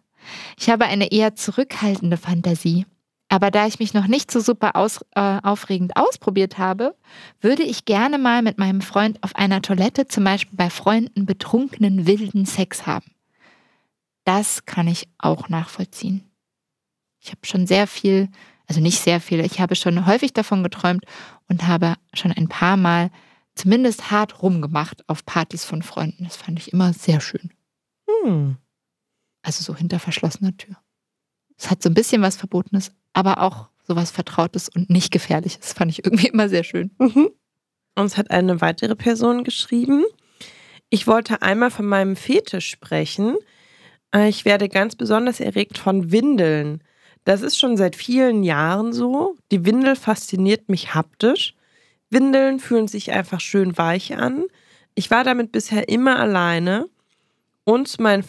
Ich 0.57 0.69
habe 0.69 0.85
eine 0.85 1.11
eher 1.11 1.35
zurückhaltende 1.35 2.17
Fantasie. 2.17 2.85
Aber 3.27 3.51
da 3.51 3.65
ich 3.65 3.79
mich 3.79 3.93
noch 3.93 4.07
nicht 4.07 4.31
so 4.31 4.39
super 4.39 4.75
aus, 4.75 5.03
äh, 5.15 5.39
aufregend 5.41 5.97
ausprobiert 5.97 6.57
habe, 6.57 6.95
würde 7.41 7.63
ich 7.63 7.85
gerne 7.85 8.17
mal 8.17 8.41
mit 8.41 8.59
meinem 8.59 8.81
Freund 8.81 9.21
auf 9.23 9.35
einer 9.35 9.61
Toilette, 9.61 10.07
zum 10.07 10.23
Beispiel 10.23 10.55
bei 10.55 10.69
Freunden, 10.69 11.25
betrunkenen, 11.25 12.05
wilden 12.05 12.45
Sex 12.45 12.85
haben. 12.85 13.11
Das 14.25 14.65
kann 14.65 14.87
ich 14.87 15.07
auch 15.17 15.49
nachvollziehen. 15.49 16.23
Ich 17.25 17.31
habe 17.31 17.43
schon 17.43 17.65
sehr 17.65 17.87
viel, 17.87 18.29
also 18.67 18.81
nicht 18.81 18.99
sehr 18.99 19.19
viel, 19.19 19.39
ich 19.39 19.59
habe 19.59 19.75
schon 19.75 20.05
häufig 20.05 20.33
davon 20.33 20.61
geträumt 20.61 21.05
und 21.49 21.65
habe 21.65 21.95
schon 22.13 22.31
ein 22.31 22.47
paar 22.47 22.77
Mal 22.77 23.09
zumindest 23.55 24.11
hart 24.11 24.43
rumgemacht 24.43 25.09
auf 25.09 25.25
Partys 25.25 25.65
von 25.65 25.81
Freunden. 25.81 26.25
Das 26.25 26.35
fand 26.35 26.59
ich 26.59 26.71
immer 26.71 26.93
sehr 26.93 27.21
schön. 27.21 27.51
Hm. 28.07 28.57
Also 29.41 29.63
so 29.63 29.75
hinter 29.75 29.97
verschlossener 29.97 30.55
Tür. 30.55 30.75
Es 31.57 31.71
hat 31.71 31.81
so 31.81 31.89
ein 31.89 31.95
bisschen 31.95 32.21
was 32.21 32.35
Verbotenes, 32.35 32.91
aber 33.13 33.41
auch 33.41 33.69
sowas 33.87 34.11
Vertrautes 34.11 34.69
und 34.69 34.91
nicht 34.91 35.11
Gefährliches. 35.11 35.73
Fand 35.73 35.89
ich 35.89 36.05
irgendwie 36.05 36.27
immer 36.31 36.47
sehr 36.47 36.63
schön. 36.63 36.91
Mhm. 36.99 37.31
Uns 37.95 38.17
hat 38.17 38.29
eine 38.29 38.61
weitere 38.61 38.95
Person 38.95 39.43
geschrieben. 39.43 40.03
Ich 40.91 41.07
wollte 41.07 41.41
einmal 41.41 41.71
von 41.71 41.87
meinem 41.87 42.15
Fetisch 42.15 42.69
sprechen. 42.69 43.35
Äh, 44.13 44.29
ich 44.29 44.45
werde 44.45 44.69
ganz 44.69 44.95
besonders 44.95 45.39
erregt 45.39 45.79
von 45.79 46.11
Windeln. 46.11 46.83
Das 47.25 47.41
ist 47.41 47.57
schon 47.57 47.75
seit 47.75 47.95
vielen 47.95 48.43
Jahren 48.43 48.93
so. 48.93 49.35
Die 49.51 49.65
Windel 49.65 49.95
fasziniert 49.95 50.69
mich 50.69 50.93
haptisch. 50.93 51.55
Windeln 52.11 52.59
fühlen 52.59 52.87
sich 52.87 53.11
einfach 53.11 53.39
schön 53.39 53.77
weich 53.77 54.15
an. 54.15 54.45
Ich 54.93 55.09
war 55.09 55.23
damit 55.23 55.51
bisher 55.51 55.89
immer 55.89 56.19
alleine. 56.19 56.87
Und 57.63 57.87
zu 57.87 58.01
meinen 58.01 58.23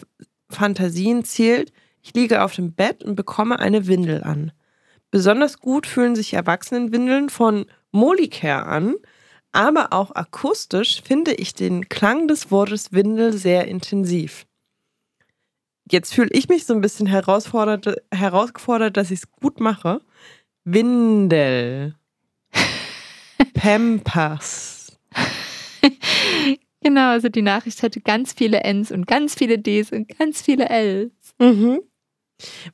Fantasien 0.49 1.23
zählt, 1.23 1.71
ich 2.01 2.15
liege 2.15 2.43
auf 2.43 2.55
dem 2.55 2.73
Bett 2.73 3.03
und 3.03 3.15
bekomme 3.15 3.59
eine 3.59 3.85
Windel 3.85 4.23
an. 4.23 4.51
Besonders 5.11 5.59
gut 5.59 5.85
fühlen 5.85 6.15
sich 6.15 6.33
Erwachsenenwindeln 6.33 7.29
von 7.29 7.67
Molicare 7.91 8.65
an, 8.65 8.95
aber 9.51 9.93
auch 9.93 10.15
akustisch 10.15 11.03
finde 11.03 11.33
ich 11.33 11.53
den 11.53 11.87
Klang 11.87 12.27
des 12.27 12.49
Wortes 12.49 12.91
Windel 12.93 13.31
sehr 13.31 13.67
intensiv 13.67 14.46
jetzt 15.91 16.13
fühle 16.13 16.29
ich 16.31 16.49
mich 16.49 16.65
so 16.65 16.73
ein 16.73 16.81
bisschen 16.81 17.07
herausfordert, 17.07 18.01
herausgefordert, 18.11 18.97
dass 18.97 19.11
ich 19.11 19.19
es 19.19 19.31
gut 19.31 19.59
mache. 19.59 20.01
Windel. 20.63 21.95
Pampers. 23.53 24.97
genau, 26.81 27.09
also 27.11 27.29
die 27.29 27.41
Nachricht 27.41 27.83
hatte 27.83 28.01
ganz 28.01 28.33
viele 28.33 28.63
Ns 28.63 28.91
und 28.91 29.07
ganz 29.07 29.35
viele 29.35 29.59
Ds 29.59 29.91
und 29.91 30.17
ganz 30.17 30.41
viele 30.41 30.69
Ls. 30.69 31.11
Mhm. 31.39 31.81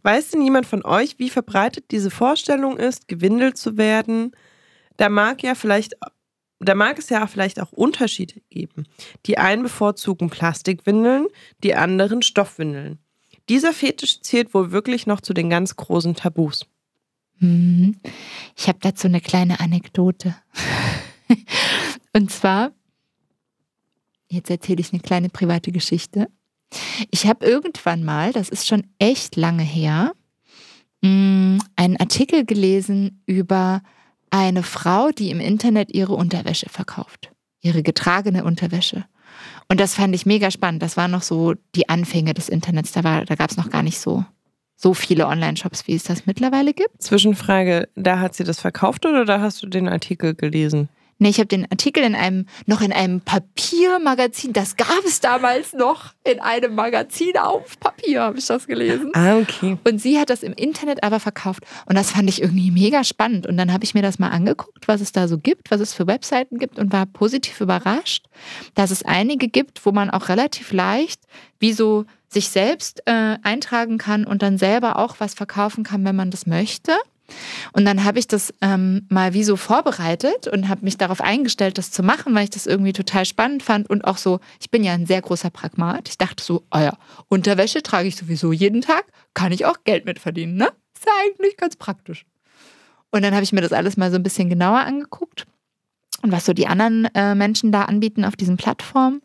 Weiß 0.01 0.31
denn 0.31 0.41
jemand 0.41 0.65
von 0.65 0.83
euch, 0.83 1.19
wie 1.19 1.29
verbreitet 1.29 1.91
diese 1.91 2.11
Vorstellung 2.11 2.77
ist, 2.77 3.07
gewindelt 3.07 3.57
zu 3.57 3.77
werden? 3.77 4.31
Da 4.97 5.09
mag 5.09 5.41
ja 5.41 5.55
vielleicht, 5.55 5.93
da 6.59 6.75
mag 6.75 6.99
es 6.99 7.09
ja 7.09 7.25
vielleicht 7.27 7.61
auch 7.61 7.71
Unterschiede 7.71 8.41
geben. 8.49 8.87
Die 9.25 9.37
einen 9.37 9.63
bevorzugen 9.63 10.29
Plastikwindeln, 10.29 11.27
die 11.63 11.75
anderen 11.75 12.21
Stoffwindeln. 12.21 12.99
Dieser 13.49 13.73
Fetisch 13.73 14.21
zählt 14.21 14.53
wohl 14.53 14.71
wirklich 14.71 15.05
noch 15.05 15.21
zu 15.21 15.33
den 15.33 15.49
ganz 15.49 15.75
großen 15.75 16.15
Tabus. 16.15 16.65
Mhm. 17.39 17.97
Ich 18.55 18.67
habe 18.67 18.79
dazu 18.81 19.07
eine 19.07 19.21
kleine 19.21 19.59
Anekdote. 19.59 20.35
Und 22.13 22.31
zwar, 22.31 22.71
jetzt 24.29 24.49
erzähle 24.49 24.81
ich 24.81 24.93
eine 24.93 25.01
kleine 25.01 25.29
private 25.29 25.71
Geschichte. 25.71 26.29
Ich 27.11 27.27
habe 27.27 27.45
irgendwann 27.45 28.03
mal, 28.03 28.31
das 28.31 28.49
ist 28.49 28.67
schon 28.67 28.87
echt 28.97 29.35
lange 29.35 29.63
her, 29.63 30.13
mm, 31.01 31.57
einen 31.75 31.97
Artikel 31.97 32.45
gelesen 32.45 33.21
über 33.25 33.81
eine 34.29 34.63
Frau, 34.63 35.11
die 35.11 35.29
im 35.29 35.39
Internet 35.39 35.93
ihre 35.93 36.15
Unterwäsche 36.15 36.69
verkauft. 36.69 37.31
Ihre 37.61 37.83
getragene 37.83 38.43
Unterwäsche. 38.43 39.05
Und 39.69 39.79
das 39.79 39.95
fand 39.95 40.13
ich 40.15 40.25
mega 40.25 40.51
spannend. 40.51 40.81
Das 40.83 40.97
waren 40.97 41.11
noch 41.11 41.21
so 41.21 41.53
die 41.75 41.89
Anfänge 41.89 42.33
des 42.33 42.49
Internets. 42.49 42.91
Da, 42.91 43.01
da 43.01 43.35
gab 43.35 43.49
es 43.49 43.57
noch 43.57 43.69
gar 43.69 43.83
nicht 43.83 43.99
so, 43.99 44.25
so 44.75 44.93
viele 44.93 45.27
Online-Shops, 45.27 45.87
wie 45.87 45.95
es 45.95 46.03
das 46.03 46.25
mittlerweile 46.25 46.73
gibt. 46.73 47.01
Zwischenfrage, 47.01 47.89
da 47.95 48.19
hat 48.19 48.35
sie 48.35 48.43
das 48.43 48.59
verkauft 48.59 49.05
oder 49.05 49.25
da 49.25 49.41
hast 49.41 49.63
du 49.63 49.67
den 49.67 49.87
Artikel 49.87 50.35
gelesen? 50.35 50.89
Nee, 51.23 51.29
ich 51.29 51.37
habe 51.37 51.47
den 51.47 51.71
Artikel 51.71 52.03
in 52.03 52.15
einem, 52.15 52.47
noch 52.65 52.81
in 52.81 52.91
einem 52.91 53.21
Papiermagazin, 53.21 54.51
das 54.51 54.75
gab 54.75 55.05
es 55.05 55.21
damals 55.21 55.71
noch, 55.71 56.11
in 56.25 56.41
einem 56.41 56.75
Magazin 56.75 57.37
auf 57.37 57.79
Papier 57.79 58.23
habe 58.23 58.39
ich 58.39 58.45
das 58.45 58.67
gelesen. 58.67 59.09
Ah, 59.13 59.37
okay. 59.37 59.77
Und 59.85 60.01
sie 60.01 60.19
hat 60.19 60.29
das 60.29 60.43
im 60.43 60.51
Internet 60.51 61.01
aber 61.01 61.21
verkauft. 61.21 61.63
Und 61.85 61.95
das 61.97 62.11
fand 62.11 62.27
ich 62.27 62.41
irgendwie 62.41 62.71
mega 62.71 63.05
spannend. 63.05 63.47
Und 63.47 63.55
dann 63.55 63.71
habe 63.71 63.85
ich 63.85 63.93
mir 63.93 64.01
das 64.01 64.19
mal 64.19 64.31
angeguckt, 64.31 64.89
was 64.89 64.99
es 64.99 65.13
da 65.13 65.29
so 65.29 65.37
gibt, 65.37 65.71
was 65.71 65.79
es 65.79 65.93
für 65.93 66.07
Webseiten 66.07 66.57
gibt 66.57 66.77
und 66.77 66.91
war 66.91 67.05
positiv 67.05 67.61
überrascht, 67.61 68.25
dass 68.75 68.91
es 68.91 69.03
einige 69.03 69.47
gibt, 69.47 69.85
wo 69.85 69.93
man 69.93 70.09
auch 70.09 70.27
relativ 70.27 70.73
leicht 70.73 71.21
wie 71.57 71.71
so 71.71 72.03
sich 72.27 72.49
selbst 72.49 73.01
äh, 73.05 73.37
eintragen 73.43 73.97
kann 73.97 74.25
und 74.25 74.41
dann 74.41 74.57
selber 74.57 74.99
auch 74.99 75.15
was 75.19 75.35
verkaufen 75.35 75.85
kann, 75.85 76.03
wenn 76.03 76.17
man 76.17 76.31
das 76.31 76.47
möchte. 76.47 76.91
Und 77.73 77.85
dann 77.85 78.03
habe 78.03 78.19
ich 78.19 78.27
das 78.27 78.53
ähm, 78.61 79.07
mal 79.09 79.33
wie 79.33 79.43
so 79.43 79.55
vorbereitet 79.55 80.47
und 80.47 80.69
habe 80.69 80.83
mich 80.83 80.97
darauf 80.97 81.21
eingestellt, 81.21 81.77
das 81.77 81.91
zu 81.91 82.03
machen, 82.03 82.35
weil 82.35 82.45
ich 82.45 82.49
das 82.49 82.65
irgendwie 82.65 82.93
total 82.93 83.25
spannend 83.25 83.63
fand 83.63 83.89
und 83.89 84.05
auch 84.05 84.17
so, 84.17 84.39
ich 84.59 84.69
bin 84.69 84.83
ja 84.83 84.93
ein 84.93 85.05
sehr 85.05 85.21
großer 85.21 85.49
Pragmat. 85.49 86.09
Ich 86.09 86.17
dachte 86.17 86.43
so, 86.43 86.63
oh 86.73 86.79
ja, 86.79 86.97
Unterwäsche 87.29 87.81
trage 87.83 88.07
ich 88.07 88.15
sowieso 88.15 88.51
jeden 88.51 88.81
Tag, 88.81 89.05
kann 89.33 89.51
ich 89.51 89.65
auch 89.65 89.77
Geld 89.83 90.05
mit 90.05 90.19
verdienen, 90.19 90.55
ne? 90.55 90.69
Ist 90.95 91.05
ja 91.05 91.11
eigentlich 91.25 91.57
ganz 91.57 91.75
praktisch. 91.75 92.25
Und 93.11 93.23
dann 93.23 93.33
habe 93.33 93.43
ich 93.43 93.51
mir 93.51 93.61
das 93.61 93.73
alles 93.73 93.97
mal 93.97 94.11
so 94.11 94.17
ein 94.17 94.23
bisschen 94.23 94.49
genauer 94.49 94.79
angeguckt 94.79 95.45
und 96.23 96.31
was 96.31 96.45
so 96.45 96.53
die 96.53 96.67
anderen 96.67 97.05
äh, 97.13 97.35
Menschen 97.35 97.71
da 97.71 97.83
anbieten 97.83 98.25
auf 98.25 98.35
diesen 98.35 98.57
Plattformen. 98.57 99.21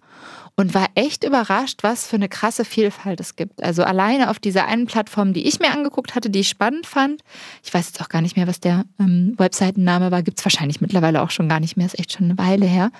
Und 0.58 0.74
war 0.74 0.88
echt 0.96 1.22
überrascht, 1.22 1.84
was 1.84 2.08
für 2.08 2.16
eine 2.16 2.28
krasse 2.28 2.64
Vielfalt 2.64 3.20
es 3.20 3.36
gibt. 3.36 3.62
Also 3.62 3.84
alleine 3.84 4.28
auf 4.28 4.40
dieser 4.40 4.66
einen 4.66 4.86
Plattform, 4.86 5.32
die 5.32 5.46
ich 5.46 5.60
mir 5.60 5.70
angeguckt 5.70 6.16
hatte, 6.16 6.30
die 6.30 6.40
ich 6.40 6.48
spannend 6.48 6.84
fand, 6.84 7.22
ich 7.62 7.72
weiß 7.72 7.86
jetzt 7.86 8.00
auch 8.02 8.08
gar 8.08 8.22
nicht 8.22 8.36
mehr, 8.36 8.48
was 8.48 8.58
der 8.58 8.84
ähm, 8.98 9.34
Webseitenname 9.38 10.10
war, 10.10 10.24
gibt 10.24 10.40
es 10.40 10.44
wahrscheinlich 10.44 10.80
mittlerweile 10.80 11.22
auch 11.22 11.30
schon 11.30 11.48
gar 11.48 11.60
nicht 11.60 11.76
mehr, 11.76 11.86
ist 11.86 11.96
echt 11.96 12.12
schon 12.12 12.24
eine 12.24 12.38
Weile 12.38 12.66
her, 12.66 12.90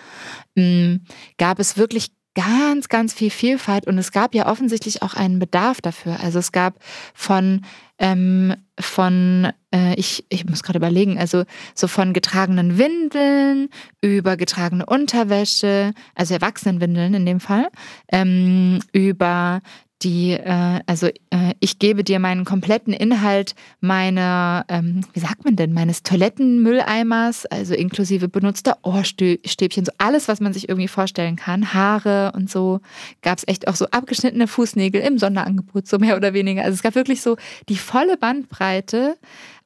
ähm, 0.55 1.01
gab 1.37 1.59
es 1.59 1.77
wirklich 1.77 2.13
ganz, 2.37 2.89
ganz 2.89 3.13
viel 3.13 3.31
Vielfalt 3.31 3.89
und 3.89 3.99
es 3.99 4.13
gab 4.13 4.37
ja 4.37 4.49
offensichtlich 4.49 5.03
auch 5.03 5.15
einen 5.15 5.41
Bedarf 5.41 5.81
dafür. 5.81 6.21
Also 6.21 6.39
es 6.39 6.53
gab 6.53 6.79
von 7.13 7.63
ähm, 7.99 8.55
von, 8.79 9.53
äh, 9.75 9.95
ich, 9.97 10.25
ich 10.29 10.45
muss 10.47 10.63
gerade 10.63 10.79
überlegen, 10.79 11.19
also 11.19 11.45
so 11.75 11.89
von 11.89 12.13
getragenen 12.13 12.79
Windeln 12.79 13.69
über 14.01 14.37
getragene 14.37 14.87
Unterwäsche, 14.87 15.93
also 16.15 16.35
Erwachsenenwindeln 16.35 17.15
in 17.15 17.27
dem 17.27 17.41
Fall, 17.41 17.69
ähm, 18.13 18.81
über 18.93 19.61
die, 20.03 20.33
äh, 20.33 20.81
also 20.87 21.09
äh, 21.09 21.55
ich 21.59 21.79
gebe 21.79 22.05
dir 22.05 22.21
meinen 22.21 22.45
kompletten 22.45 22.93
Inhalt 22.93 23.55
meiner, 23.81 24.65
ähm, 24.69 25.01
wie 25.13 25.21
sagt 25.21 25.45
man 25.45 25.57
denn, 25.57 25.73
meines 25.73 26.03
Toilettenmülleimers, 26.05 27.47
also 27.47 27.75
inklusive 27.75 28.29
benutzter 28.29 28.79
Ohrstäbchen, 28.83 29.85
so 29.85 29.93
alles, 29.99 30.29
was 30.29 30.41
man 30.41 30.53
sich 30.53 30.69
irgendwie 30.69 30.89
vorstellen 30.89 31.37
kann, 31.37 31.75
Haare 31.75 32.33
und 32.35 32.49
so, 32.49 32.81
gab 33.23 33.39
es 33.39 33.49
echt 33.49 33.67
auch 33.67 33.75
so 33.75 33.87
abgeschnittene 33.87 34.47
Fußnägel 34.47 35.01
im 35.01 35.19
Sonderangebot, 35.19 35.89
so 35.89 35.99
mehr 35.99 36.17
oder 36.17 36.33
weniger. 36.33 36.63
Also 36.63 36.75
es 36.75 36.83
gab 36.83 36.95
wirklich 36.95 37.21
so 37.21 37.37
die 37.69 37.77
volle 37.77 38.17
Bandbreite 38.17 39.17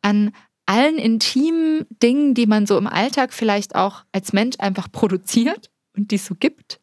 an 0.01 0.33
allen 0.65 0.97
intimen 0.97 1.85
Dingen, 2.03 2.35
die 2.35 2.47
man 2.47 2.67
so 2.67 2.79
im 2.79 2.87
Alltag 2.87 3.35
vielleicht 3.35 3.75
auch 3.75 4.05
als 4.13 4.33
Mensch 4.33 4.57
einfach 4.59 4.91
produziert 4.91 5.71
und 5.95 6.11
die 6.11 6.17
es 6.17 6.25
so 6.25 6.35
gibt 6.39 6.82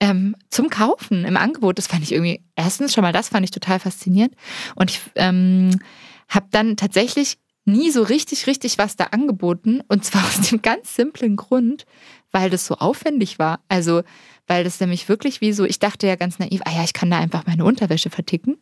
ähm, 0.00 0.36
zum 0.50 0.70
Kaufen 0.70 1.24
im 1.24 1.36
Angebot. 1.36 1.78
Das 1.78 1.86
fand 1.86 2.02
ich 2.02 2.12
irgendwie, 2.12 2.42
erstens 2.54 2.92
schon 2.92 3.02
mal 3.02 3.12
das 3.12 3.28
fand 3.28 3.44
ich 3.44 3.50
total 3.50 3.80
faszinierend. 3.80 4.34
Und 4.74 4.90
ich 4.90 5.00
ähm, 5.14 5.78
habe 6.28 6.46
dann 6.50 6.76
tatsächlich 6.76 7.38
nie 7.64 7.90
so 7.90 8.02
richtig, 8.02 8.46
richtig 8.46 8.78
was 8.78 8.96
da 8.96 9.04
angeboten. 9.04 9.82
Und 9.88 10.04
zwar 10.04 10.24
aus 10.26 10.48
dem 10.48 10.62
ganz 10.62 10.94
simplen 10.94 11.36
Grund, 11.36 11.84
weil 12.30 12.50
das 12.50 12.66
so 12.66 12.76
aufwendig 12.76 13.38
war. 13.38 13.60
Also, 13.68 14.02
weil 14.46 14.62
das 14.62 14.78
nämlich 14.78 15.08
wirklich 15.08 15.40
wie 15.40 15.52
so, 15.52 15.64
ich 15.64 15.80
dachte 15.80 16.06
ja 16.06 16.14
ganz 16.14 16.38
naiv, 16.38 16.60
ah 16.64 16.72
ja, 16.76 16.84
ich 16.84 16.92
kann 16.92 17.10
da 17.10 17.18
einfach 17.18 17.46
meine 17.46 17.64
Unterwäsche 17.64 18.10
verticken. 18.10 18.58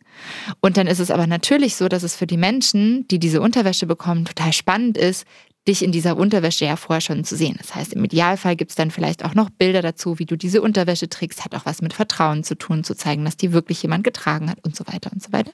Und 0.59 0.77
dann 0.77 0.87
ist 0.87 0.99
es 0.99 1.11
aber 1.11 1.27
natürlich 1.27 1.75
so, 1.75 1.87
dass 1.87 2.03
es 2.03 2.15
für 2.15 2.25
die 2.25 2.37
Menschen, 2.37 3.07
die 3.07 3.19
diese 3.19 3.41
Unterwäsche 3.41 3.85
bekommen, 3.85 4.25
total 4.25 4.51
spannend 4.51 4.97
ist, 4.97 5.25
dich 5.67 5.83
in 5.83 5.91
dieser 5.91 6.17
Unterwäsche 6.17 6.65
ja 6.65 6.75
vorher 6.75 7.01
schon 7.01 7.23
zu 7.23 7.35
sehen. 7.35 7.55
Das 7.57 7.73
heißt, 7.73 7.93
im 7.93 8.03
Idealfall 8.03 8.55
gibt 8.55 8.71
es 8.71 8.75
dann 8.75 8.91
vielleicht 8.91 9.25
auch 9.25 9.33
noch 9.33 9.49
Bilder 9.49 9.81
dazu, 9.81 10.19
wie 10.19 10.25
du 10.25 10.37
diese 10.37 10.61
Unterwäsche 10.61 11.09
trägst, 11.09 11.43
hat 11.43 11.55
auch 11.55 11.65
was 11.65 11.81
mit 11.81 11.93
Vertrauen 11.93 12.43
zu 12.43 12.55
tun, 12.55 12.83
zu 12.83 12.95
zeigen, 12.95 13.25
dass 13.25 13.37
die 13.37 13.51
wirklich 13.51 13.81
jemand 13.81 14.03
getragen 14.03 14.49
hat 14.49 14.59
und 14.63 14.75
so 14.75 14.85
weiter 14.87 15.11
und 15.11 15.23
so 15.23 15.31
weiter. 15.31 15.51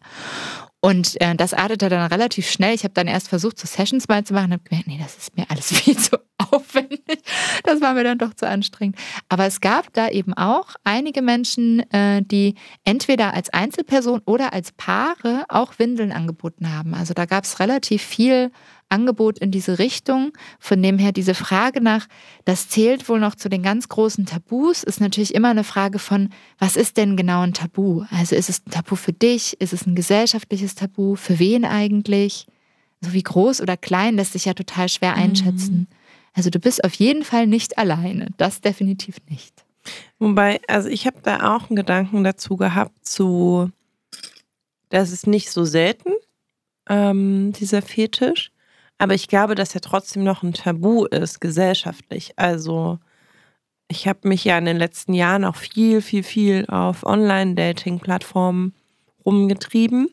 Und 0.84 1.22
äh, 1.22 1.36
das 1.36 1.54
artete 1.54 1.90
dann 1.90 2.12
relativ 2.12 2.50
schnell. 2.50 2.74
Ich 2.74 2.84
habe 2.84 2.96
dann 2.96 3.08
erst 3.08 3.30
versucht, 3.30 3.60
so 3.60 3.68
Sessions 3.68 4.08
mal 4.08 4.24
zu 4.24 4.34
machen 4.34 4.48
und 4.48 4.54
habe 4.54 4.64
gemerkt, 4.64 4.88
nee, 4.88 5.00
das 5.00 5.16
ist 5.16 5.38
mir 5.38 5.46
alles 5.50 5.68
viel 5.74 5.96
zu 5.96 6.18
aufwendig. 6.38 7.22
Das 7.64 7.82
war 7.82 7.94
mir 7.94 8.04
dann 8.04 8.18
doch 8.18 8.34
zu 8.34 8.48
anstrengend. 8.48 8.98
Aber 9.30 9.46
es 9.46 9.62
gab 9.62 9.94
da 9.94 10.10
eben 10.10 10.34
auch 10.34 10.74
einige 10.84 11.22
Menschen, 11.22 11.80
äh, 11.92 12.24
die 12.24 12.56
entweder 12.84 13.36
als 13.36 13.52
Einzelperson 13.52 14.22
oder 14.26 14.54
als 14.54 14.72
Paare 14.72 15.46
auch 15.50 15.78
Windeln 15.78 16.12
angeboten 16.12 16.74
haben. 16.76 16.96
Also 16.96 17.14
da 17.14 17.26
gab 17.26 17.44
es 17.44 17.60
relativ 17.60 18.02
viel 18.02 18.52
Angebot 18.92 19.40
in 19.40 19.52
diese 19.52 19.80
Richtung. 19.80 20.34
Von 20.60 20.82
dem 20.84 21.00
her 21.00 21.12
diese 21.12 21.34
Frage 21.34 21.82
nach, 21.82 22.08
das 22.46 22.70
zählt 22.70 23.08
wohl 23.10 23.20
noch 23.20 23.36
zu 23.36 23.50
den 23.50 23.64
ganz 23.64 23.90
großen 23.90 24.26
Tabus, 24.26 24.84
ist 24.84 25.02
natürlich 25.02 25.34
immer 25.34 25.50
eine 25.50 25.64
Frage 25.64 26.00
von, 26.00 26.30
was 26.60 26.76
ist 26.76 26.98
denn 26.98 27.18
genau 27.18 27.42
ein 27.42 27.54
Tabu? 27.54 28.04
Also 28.12 28.36
ist 28.36 28.50
es 28.50 28.66
ein 28.66 28.72
Tabu 28.72 28.96
für 28.96 29.14
dich? 29.14 29.60
Ist 29.60 29.74
es 29.74 29.86
ein 29.86 29.96
gesellschaftliches 29.96 30.76
Tabu? 30.76 31.16
Für 31.16 31.40
wen 31.40 31.66
eigentlich? 31.66 32.48
So 33.02 33.14
wie 33.14 33.24
groß 33.24 33.62
oder 33.62 33.78
klein 33.78 34.16
lässt 34.16 34.34
sich 34.34 34.46
ja 34.46 34.54
total 34.54 34.88
schwer 34.90 35.16
mhm. 35.16 35.24
einschätzen. 35.24 35.76
Mhm. 35.76 35.88
Also 36.34 36.50
du 36.50 36.60
bist 36.60 36.84
auf 36.84 36.94
jeden 36.94 37.24
Fall 37.24 37.48
nicht 37.48 37.78
alleine. 37.78 38.28
Das 38.38 38.62
definitiv 38.62 39.18
nicht. 39.30 39.66
Wobei, 40.20 40.62
also 40.68 40.90
ich 40.90 41.08
habe 41.08 41.18
da 41.24 41.56
auch 41.56 41.70
einen 41.70 41.76
Gedanken 41.76 42.24
dazu 42.24 42.56
gehabt, 42.56 43.06
zu, 43.06 43.72
das 44.90 45.12
ist 45.12 45.28
nicht 45.28 45.50
so 45.50 45.66
selten, 45.66 46.12
ähm, 46.88 47.52
dieser 47.54 47.82
Fetisch. 47.82 48.52
Aber 49.02 49.16
ich 49.16 49.28
glaube, 49.28 49.56
dass 49.56 49.74
er 49.74 49.82
trotzdem 49.82 50.24
noch 50.24 50.44
ein 50.44 50.54
Tabu 50.54 51.06
ist, 51.06 51.42
gesellschaftlich. 51.42 52.34
Also 52.36 53.00
ich 53.88 54.08
habe 54.08 54.28
mich 54.28 54.46
ja 54.46 54.60
in 54.60 54.66
den 54.66 54.78
letzten 54.78 55.16
Jahren 55.16 55.44
auch 55.44 55.56
viel, 55.56 56.04
viel, 56.04 56.22
viel 56.22 56.68
auf 56.68 57.04
Online-Dating-Plattformen 57.04 58.76
rumgetrieben. 59.26 60.08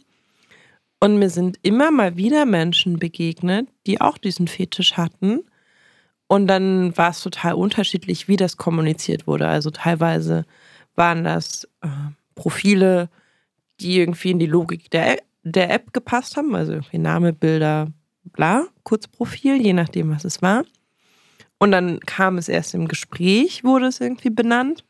Und 1.00 1.18
mir 1.18 1.28
sind 1.28 1.58
immer 1.60 1.90
mal 1.90 2.16
wieder 2.16 2.46
Menschen 2.46 2.98
begegnet, 2.98 3.68
die 3.86 4.00
auch 4.00 4.16
diesen 4.16 4.48
Fetisch 4.48 4.96
hatten. 4.96 5.40
Und 6.26 6.46
dann 6.46 6.96
war 6.96 7.10
es 7.10 7.20
total 7.20 7.56
unterschiedlich, 7.56 8.26
wie 8.26 8.36
das 8.36 8.56
kommuniziert 8.56 9.26
wurde. 9.26 9.48
Also 9.48 9.70
teilweise 9.70 10.46
waren 10.94 11.24
das 11.24 11.68
äh, 11.82 11.88
Profile, 12.34 13.10
die 13.80 13.98
irgendwie 13.98 14.30
in 14.30 14.38
die 14.38 14.46
Logik 14.46 14.90
der, 14.90 15.18
der 15.42 15.70
App 15.70 15.92
gepasst 15.92 16.38
haben, 16.38 16.54
also 16.54 16.72
irgendwie 16.72 16.96
Name, 16.96 17.34
Bilder, 17.34 17.92
bla, 18.28 18.66
Kurzprofil, 18.84 19.60
je 19.60 19.72
nachdem, 19.72 20.10
was 20.10 20.24
es 20.24 20.42
war. 20.42 20.64
Und 21.58 21.72
dann 21.72 22.00
kam 22.00 22.38
es 22.38 22.48
erst 22.48 22.74
im 22.74 22.88
Gespräch, 22.88 23.64
wurde 23.64 23.86
es 23.86 24.00
irgendwie 24.00 24.30
benannt. 24.30 24.84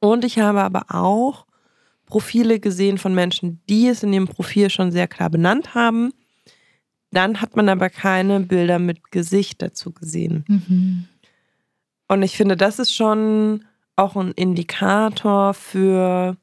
Und 0.00 0.24
ich 0.24 0.38
habe 0.38 0.60
aber 0.62 0.86
auch 0.88 1.46
Profile 2.06 2.60
gesehen 2.60 2.98
von 2.98 3.14
Menschen, 3.14 3.62
die 3.68 3.88
es 3.88 4.02
in 4.02 4.12
ihrem 4.12 4.28
Profil 4.28 4.68
schon 4.68 4.92
sehr 4.92 5.08
klar 5.08 5.30
benannt 5.30 5.74
haben. 5.74 6.12
Dann 7.12 7.40
hat 7.40 7.56
man 7.56 7.68
aber 7.68 7.88
keine 7.88 8.40
Bilder 8.40 8.78
mit 8.78 9.10
Gesicht 9.10 9.62
dazu 9.62 9.92
gesehen. 9.92 10.44
Mhm. 10.48 11.08
Und 12.08 12.22
ich 12.22 12.36
finde, 12.36 12.56
das 12.56 12.78
ist 12.78 12.94
schon 12.94 13.64
auch 13.96 14.16
ein 14.16 14.32
Indikator 14.32 15.54
für, 15.54 16.36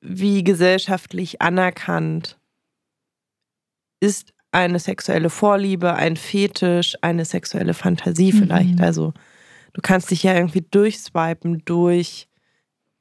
wie 0.00 0.42
gesellschaftlich 0.42 1.42
anerkannt 1.42 2.38
ist 4.00 4.34
eine 4.52 4.78
sexuelle 4.78 5.30
Vorliebe, 5.30 5.94
ein 5.94 6.16
Fetisch, 6.16 6.96
eine 7.00 7.24
sexuelle 7.24 7.74
Fantasie 7.74 8.32
vielleicht. 8.32 8.76
Mhm. 8.76 8.84
Also 8.84 9.14
du 9.72 9.80
kannst 9.82 10.10
dich 10.10 10.22
ja 10.22 10.34
irgendwie 10.34 10.64
durchswipen 10.70 11.62
durch 11.64 12.28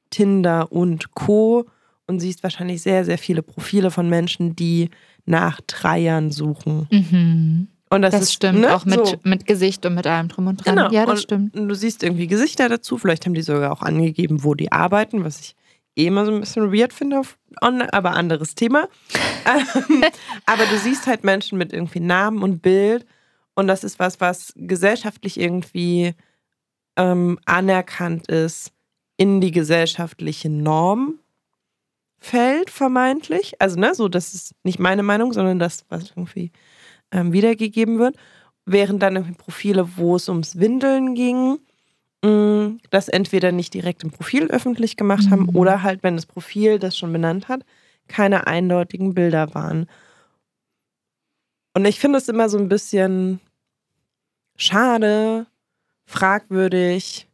Tinder 0.09 0.71
und 0.71 1.13
Co. 1.13 1.65
und 2.07 2.19
siehst 2.19 2.43
wahrscheinlich 2.43 2.81
sehr, 2.81 3.05
sehr 3.05 3.17
viele 3.17 3.43
Profile 3.43 3.91
von 3.91 4.09
Menschen, 4.09 4.55
die 4.55 4.89
nach 5.25 5.61
Dreiern 5.67 6.31
suchen. 6.31 6.87
Mhm. 6.89 7.67
Und 7.89 8.01
das, 8.03 8.11
das 8.11 8.21
ist, 8.23 8.33
stimmt, 8.33 8.61
ne? 8.61 8.73
auch 8.73 8.85
mit, 8.85 9.05
so. 9.05 9.17
mit 9.23 9.45
Gesicht 9.45 9.85
und 9.85 9.95
mit 9.95 10.07
allem 10.07 10.29
drum 10.29 10.47
und 10.47 10.65
dran. 10.65 10.75
Genau. 10.75 10.91
Ja, 10.91 11.05
das 11.05 11.19
und 11.19 11.23
stimmt. 11.23 11.55
Du 11.55 11.73
siehst 11.75 12.03
irgendwie 12.03 12.27
Gesichter 12.27 12.69
dazu, 12.69 12.97
vielleicht 12.97 13.25
haben 13.25 13.33
die 13.33 13.41
sogar 13.41 13.73
auch 13.73 13.81
angegeben, 13.81 14.45
wo 14.45 14.55
die 14.55 14.71
arbeiten, 14.71 15.25
was 15.25 15.41
ich 15.41 15.55
eh 15.95 16.07
immer 16.07 16.25
so 16.25 16.31
ein 16.31 16.39
bisschen 16.39 16.73
weird 16.73 16.93
finde, 16.93 17.21
aber 17.59 18.11
anderes 18.11 18.55
Thema. 18.55 18.87
Ähm, 19.43 20.03
aber 20.45 20.67
du 20.67 20.77
siehst 20.77 21.07
halt 21.07 21.23
Menschen 21.23 21.57
mit 21.57 21.73
irgendwie 21.73 21.99
Namen 21.99 22.43
und 22.43 22.61
Bild 22.61 23.07
und 23.55 23.67
das 23.67 23.83
ist 23.83 23.97
was, 23.97 24.21
was 24.21 24.53
gesellschaftlich 24.55 25.39
irgendwie 25.39 26.13
ähm, 26.95 27.39
anerkannt 27.45 28.27
ist, 28.27 28.71
in 29.17 29.41
die 29.41 29.51
gesellschaftliche 29.51 30.49
Norm 30.49 31.19
fällt, 32.19 32.69
vermeintlich. 32.69 33.59
Also, 33.59 33.79
ne, 33.79 33.93
so, 33.95 34.07
das 34.07 34.33
ist 34.33 34.53
nicht 34.63 34.79
meine 34.79 35.03
Meinung, 35.03 35.33
sondern 35.33 35.59
das, 35.59 35.85
was 35.89 36.11
irgendwie 36.11 36.51
ähm, 37.11 37.33
wiedergegeben 37.33 37.99
wird. 37.99 38.15
Während 38.65 39.01
dann 39.01 39.15
irgendwie 39.15 39.35
Profile, 39.35 39.97
wo 39.97 40.15
es 40.15 40.29
ums 40.29 40.59
Windeln 40.59 41.15
ging, 41.15 41.59
das 42.21 43.07
entweder 43.07 43.51
nicht 43.51 43.73
direkt 43.73 44.03
im 44.03 44.11
Profil 44.11 44.47
öffentlich 44.47 44.95
gemacht 44.95 45.29
haben 45.31 45.43
mhm. 45.43 45.55
oder 45.55 45.81
halt, 45.81 46.03
wenn 46.03 46.15
das 46.15 46.27
Profil 46.27 46.77
das 46.77 46.97
schon 46.97 47.11
benannt 47.11 47.47
hat, 47.47 47.63
keine 48.07 48.45
eindeutigen 48.47 49.13
Bilder 49.13 49.55
waren. 49.55 49.87
Und 51.73 51.85
ich 51.85 51.99
finde 51.99 52.19
es 52.19 52.27
immer 52.27 52.49
so 52.49 52.57
ein 52.57 52.69
bisschen 52.69 53.39
schade, 54.55 55.47
fragwürdig. 56.05 57.27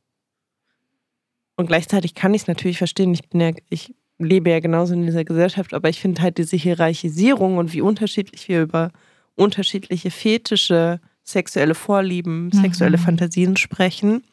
Und 1.56 1.68
gleichzeitig 1.68 2.14
kann 2.14 2.34
ich 2.34 2.44
es 2.44 2.48
natürlich 2.48 2.78
verstehen. 2.78 3.14
Ich 3.14 3.28
bin 3.28 3.42
ja, 3.42 3.52
ich 3.70 3.94
lebe 4.20 4.52
ja 4.52 4.60
genauso 4.60 4.94
in 4.94 5.06
dieser 5.06 5.26
Gesellschaft, 5.26 5.74
aber 5.74 5.90
ich 5.90 6.00
finde 6.00 6.22
halt 6.22 6.38
diese 6.38 6.56
Hierarchisierung 6.56 7.58
und 7.58 7.74
wie 7.74 7.82
unterschiedlich 7.82 8.48
wir 8.48 8.62
über 8.62 8.92
unterschiedliche 9.36 10.12
Fetische, 10.12 11.02
sexuelle 11.24 11.76
Vorlieben, 11.76 12.46
mhm. 12.46 12.52
sexuelle 12.52 12.98
Fantasien 12.98 13.58
sprechen 13.58 14.24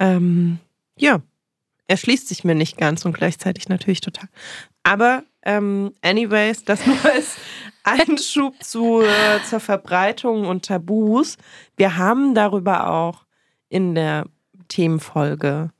ähm, 0.00 0.58
ja, 0.98 1.22
erschließt 1.86 2.28
sich 2.28 2.42
mir 2.42 2.54
nicht 2.54 2.76
ganz 2.76 3.04
und 3.04 3.12
gleichzeitig 3.12 3.68
natürlich 3.68 4.00
total. 4.00 4.28
Aber 4.82 5.22
ähm, 5.42 5.92
anyways, 6.02 6.64
das 6.64 6.84
nur 6.86 6.96
als 7.04 7.36
Einschub 7.84 8.62
zu, 8.62 9.00
äh, 9.02 9.42
zur 9.48 9.60
Verbreitung 9.60 10.46
und 10.46 10.64
Tabus. 10.66 11.36
Wir 11.76 11.96
haben 11.96 12.34
darüber 12.34 12.90
auch 12.90 13.26
in 13.68 13.94
der 13.94 14.26
Themenfolge 14.68 15.70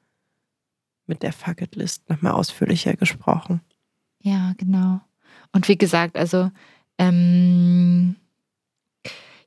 mit 1.06 1.22
der 1.22 1.32
Fucket 1.32 1.74
List 1.76 2.08
nochmal 2.08 2.32
ausführlicher 2.32 2.94
gesprochen. 2.94 3.60
Ja, 4.20 4.52
genau. 4.56 5.00
Und 5.52 5.68
wie 5.68 5.76
gesagt, 5.76 6.16
also 6.16 6.50
ähm, 6.98 8.16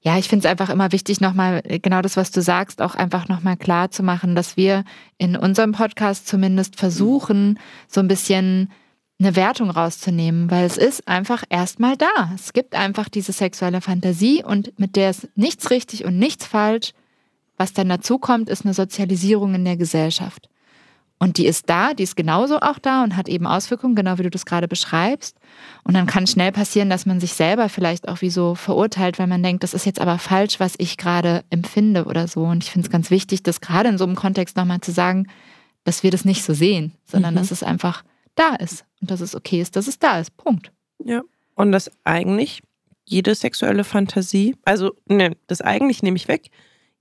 ja, 0.05 0.17
ich 0.17 0.27
finde 0.27 0.45
es 0.45 0.51
einfach 0.51 0.69
immer 0.69 0.91
wichtig, 0.91 1.21
nochmal 1.21 1.61
genau 1.81 2.01
das, 2.01 2.17
was 2.17 2.29
du 2.31 2.41
sagst, 2.41 2.81
auch 2.81 2.95
einfach 2.95 3.29
nochmal 3.29 3.55
klar 3.55 3.89
zu 3.89 4.03
machen, 4.03 4.35
dass 4.35 4.57
wir 4.57 4.83
in 5.17 5.37
unserem 5.37 5.71
Podcast 5.71 6.27
zumindest 6.27 6.75
versuchen, 6.75 7.57
so 7.87 8.01
ein 8.01 8.09
bisschen 8.09 8.69
eine 9.17 9.37
Wertung 9.37 9.69
rauszunehmen, 9.69 10.51
weil 10.51 10.65
es 10.65 10.75
ist 10.75 11.07
einfach 11.07 11.45
erstmal 11.49 11.95
da. 11.95 12.31
Es 12.35 12.51
gibt 12.51 12.75
einfach 12.75 13.07
diese 13.07 13.31
sexuelle 13.31 13.79
Fantasie 13.79 14.43
und 14.43 14.77
mit 14.77 14.97
der 14.97 15.09
ist 15.11 15.29
nichts 15.35 15.71
richtig 15.71 16.03
und 16.03 16.19
nichts 16.19 16.45
falsch. 16.45 16.91
Was 17.55 17.71
dann 17.71 17.87
dazu 17.87 18.17
kommt, 18.17 18.49
ist 18.49 18.65
eine 18.65 18.73
Sozialisierung 18.73 19.55
in 19.55 19.63
der 19.63 19.77
Gesellschaft. 19.77 20.49
Und 21.23 21.37
die 21.37 21.45
ist 21.45 21.69
da, 21.69 21.93
die 21.93 22.03
ist 22.03 22.17
genauso 22.17 22.59
auch 22.59 22.79
da 22.79 23.01
und 23.01 23.15
hat 23.15 23.29
eben 23.29 23.47
Auswirkungen, 23.47 23.95
genau 23.95 24.17
wie 24.17 24.23
du 24.23 24.29
das 24.29 24.45
gerade 24.45 24.67
beschreibst. 24.67 25.37
Und 25.85 25.93
dann 25.93 26.05
kann 26.05 26.27
schnell 26.27 26.51
passieren, 26.51 26.89
dass 26.89 27.05
man 27.05 27.21
sich 27.21 27.31
selber 27.31 27.69
vielleicht 27.69 28.09
auch 28.09 28.19
wie 28.19 28.29
so 28.29 28.55
verurteilt, 28.55 29.19
weil 29.19 29.27
man 29.27 29.41
denkt, 29.41 29.63
das 29.63 29.73
ist 29.73 29.85
jetzt 29.85 30.01
aber 30.01 30.19
falsch, 30.19 30.59
was 30.59 30.73
ich 30.79 30.97
gerade 30.97 31.45
empfinde 31.49 32.03
oder 32.03 32.27
so. 32.27 32.43
Und 32.43 32.65
ich 32.65 32.71
finde 32.71 32.87
es 32.87 32.91
ganz 32.91 33.09
wichtig, 33.09 33.41
das 33.41 33.61
gerade 33.61 33.87
in 33.87 33.97
so 33.97 34.03
einem 34.03 34.17
Kontext 34.17 34.57
nochmal 34.57 34.81
zu 34.81 34.91
sagen, 34.91 35.27
dass 35.85 36.03
wir 36.03 36.11
das 36.11 36.25
nicht 36.25 36.43
so 36.43 36.53
sehen, 36.53 36.91
sondern 37.05 37.35
mhm. 37.35 37.37
dass 37.37 37.51
es 37.51 37.63
einfach 37.63 38.03
da 38.35 38.55
ist 38.55 38.83
und 38.99 39.09
dass 39.09 39.21
es 39.21 39.33
okay 39.33 39.61
ist, 39.61 39.77
dass 39.77 39.87
es 39.87 39.99
da 39.99 40.19
ist. 40.19 40.35
Punkt. 40.35 40.73
Ja. 41.05 41.21
Und 41.55 41.71
dass 41.71 41.89
eigentlich 42.03 42.63
jede 43.05 43.33
sexuelle 43.33 43.85
Fantasie, 43.85 44.57
also 44.65 44.91
ne, 45.07 45.37
das 45.47 45.61
eigentlich 45.61 46.03
nehme 46.03 46.17
ich 46.17 46.27
weg, 46.27 46.49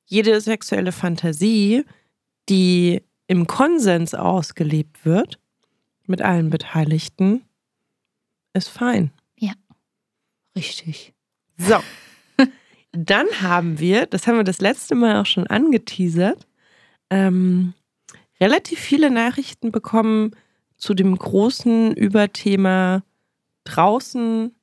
jede 0.05 0.41
sexuelle 0.41 0.93
Fantasie, 0.93 1.85
die 2.49 3.03
im 3.33 3.47
Konsens 3.47 4.13
ausgelebt 4.13 5.07
wird, 5.07 5.41
mit 6.07 6.21
allen 6.21 6.51
Beteiligten, 6.51 7.43
ist 8.53 8.69
fein. 8.69 9.11
Ja, 9.39 9.55
richtig. 10.55 11.15
So, 11.57 11.77
dann 12.93 13.27
haben 13.41 13.79
wir, 13.79 14.05
das 14.05 14.27
haben 14.27 14.37
wir 14.37 14.45
das 14.45 14.61
letzte 14.61 14.95
Mal 14.95 15.19
auch 15.19 15.25
schon 15.25 15.47
angeteasert, 15.47 16.47
ähm, 17.09 17.73
relativ 18.39 18.79
viele 18.79 19.11
Nachrichten 19.11 19.73
bekommen 19.73 20.37
zu 20.77 20.93
dem 20.93 21.17
großen 21.17 21.97
Überthema 21.97 23.03
draußen, 23.65 24.55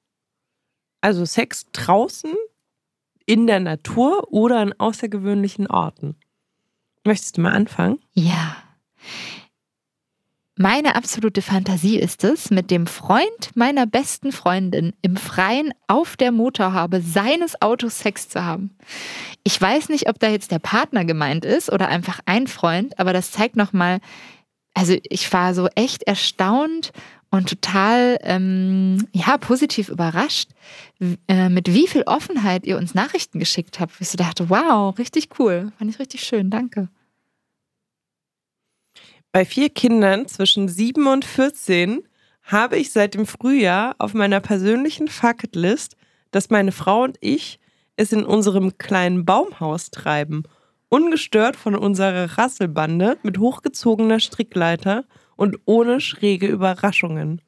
also 1.01 1.25
Sex 1.25 1.65
draußen 1.71 2.35
in 3.25 3.47
der 3.47 3.61
Natur 3.61 4.31
oder 4.31 4.59
an 4.59 4.73
außergewöhnlichen 4.77 5.65
Orten. 5.65 6.17
Möchtest 7.03 7.37
du 7.37 7.41
mal 7.41 7.53
anfangen? 7.53 7.99
Ja. 8.13 8.57
Meine 10.61 10.97
absolute 10.97 11.41
Fantasie 11.41 11.97
ist 11.97 12.25
es, 12.25 12.51
mit 12.51 12.69
dem 12.69 12.85
Freund 12.85 13.55
meiner 13.55 13.87
besten 13.87 14.33
Freundin 14.33 14.91
im 15.01 15.15
Freien 15.15 15.71
auf 15.87 16.17
der 16.17 16.33
Motorhaube 16.33 16.99
seines 16.99 17.61
Autos 17.61 17.99
Sex 17.99 18.27
zu 18.27 18.43
haben. 18.43 18.75
Ich 19.45 19.59
weiß 19.61 19.87
nicht, 19.87 20.09
ob 20.09 20.19
da 20.19 20.27
jetzt 20.27 20.51
der 20.51 20.59
Partner 20.59 21.05
gemeint 21.05 21.45
ist 21.45 21.71
oder 21.71 21.87
einfach 21.87 22.19
ein 22.25 22.47
Freund, 22.47 22.99
aber 22.99 23.13
das 23.13 23.31
zeigt 23.31 23.55
nochmal, 23.55 24.01
also 24.73 24.95
ich 25.03 25.31
war 25.33 25.53
so 25.53 25.67
echt 25.75 26.03
erstaunt 26.03 26.91
und 27.31 27.49
total 27.49 28.17
ähm, 28.21 29.07
ja 29.11 29.37
positiv 29.37 29.89
überrascht, 29.89 30.49
äh, 31.27 31.49
mit 31.49 31.73
wie 31.73 31.87
viel 31.87 32.03
Offenheit 32.03 32.65
ihr 32.65 32.77
uns 32.77 32.95
Nachrichten 32.95 33.39
geschickt 33.39 33.79
habt. 33.79 33.93
Ich 33.99 34.09
so 34.09 34.17
dachte, 34.17 34.49
wow, 34.49 34.97
richtig 34.97 35.29
cool, 35.39 35.71
fand 35.77 35.91
ich 35.91 35.99
richtig 35.99 36.23
schön, 36.23 36.49
danke. 36.49 36.89
Bei 39.31 39.45
vier 39.45 39.69
Kindern 39.69 40.27
zwischen 40.27 40.67
7 40.67 41.05
und 41.05 41.23
14 41.23 42.01
habe 42.41 42.77
ich 42.77 42.91
seit 42.91 43.13
dem 43.13 43.27
Frühjahr 43.27 43.95
auf 43.99 44.15
meiner 44.15 44.39
persönlichen 44.39 45.07
Fucketlist, 45.07 45.95
dass 46.31 46.49
meine 46.49 46.71
Frau 46.71 47.03
und 47.03 47.17
ich 47.21 47.59
es 47.95 48.11
in 48.11 48.25
unserem 48.25 48.77
kleinen 48.77 49.25
Baumhaus 49.25 49.91
treiben, 49.91 50.43
ungestört 50.89 51.55
von 51.55 51.75
unserer 51.75 52.37
Rasselbande 52.37 53.17
mit 53.23 53.37
hochgezogener 53.37 54.19
Strickleiter 54.19 55.05
und 55.35 55.57
ohne 55.65 56.01
schräge 56.01 56.47
Überraschungen. 56.47 57.41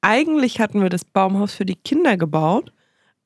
Eigentlich 0.00 0.60
hatten 0.60 0.82
wir 0.82 0.90
das 0.90 1.04
Baumhaus 1.04 1.54
für 1.54 1.64
die 1.64 1.76
Kinder 1.76 2.16
gebaut, 2.16 2.72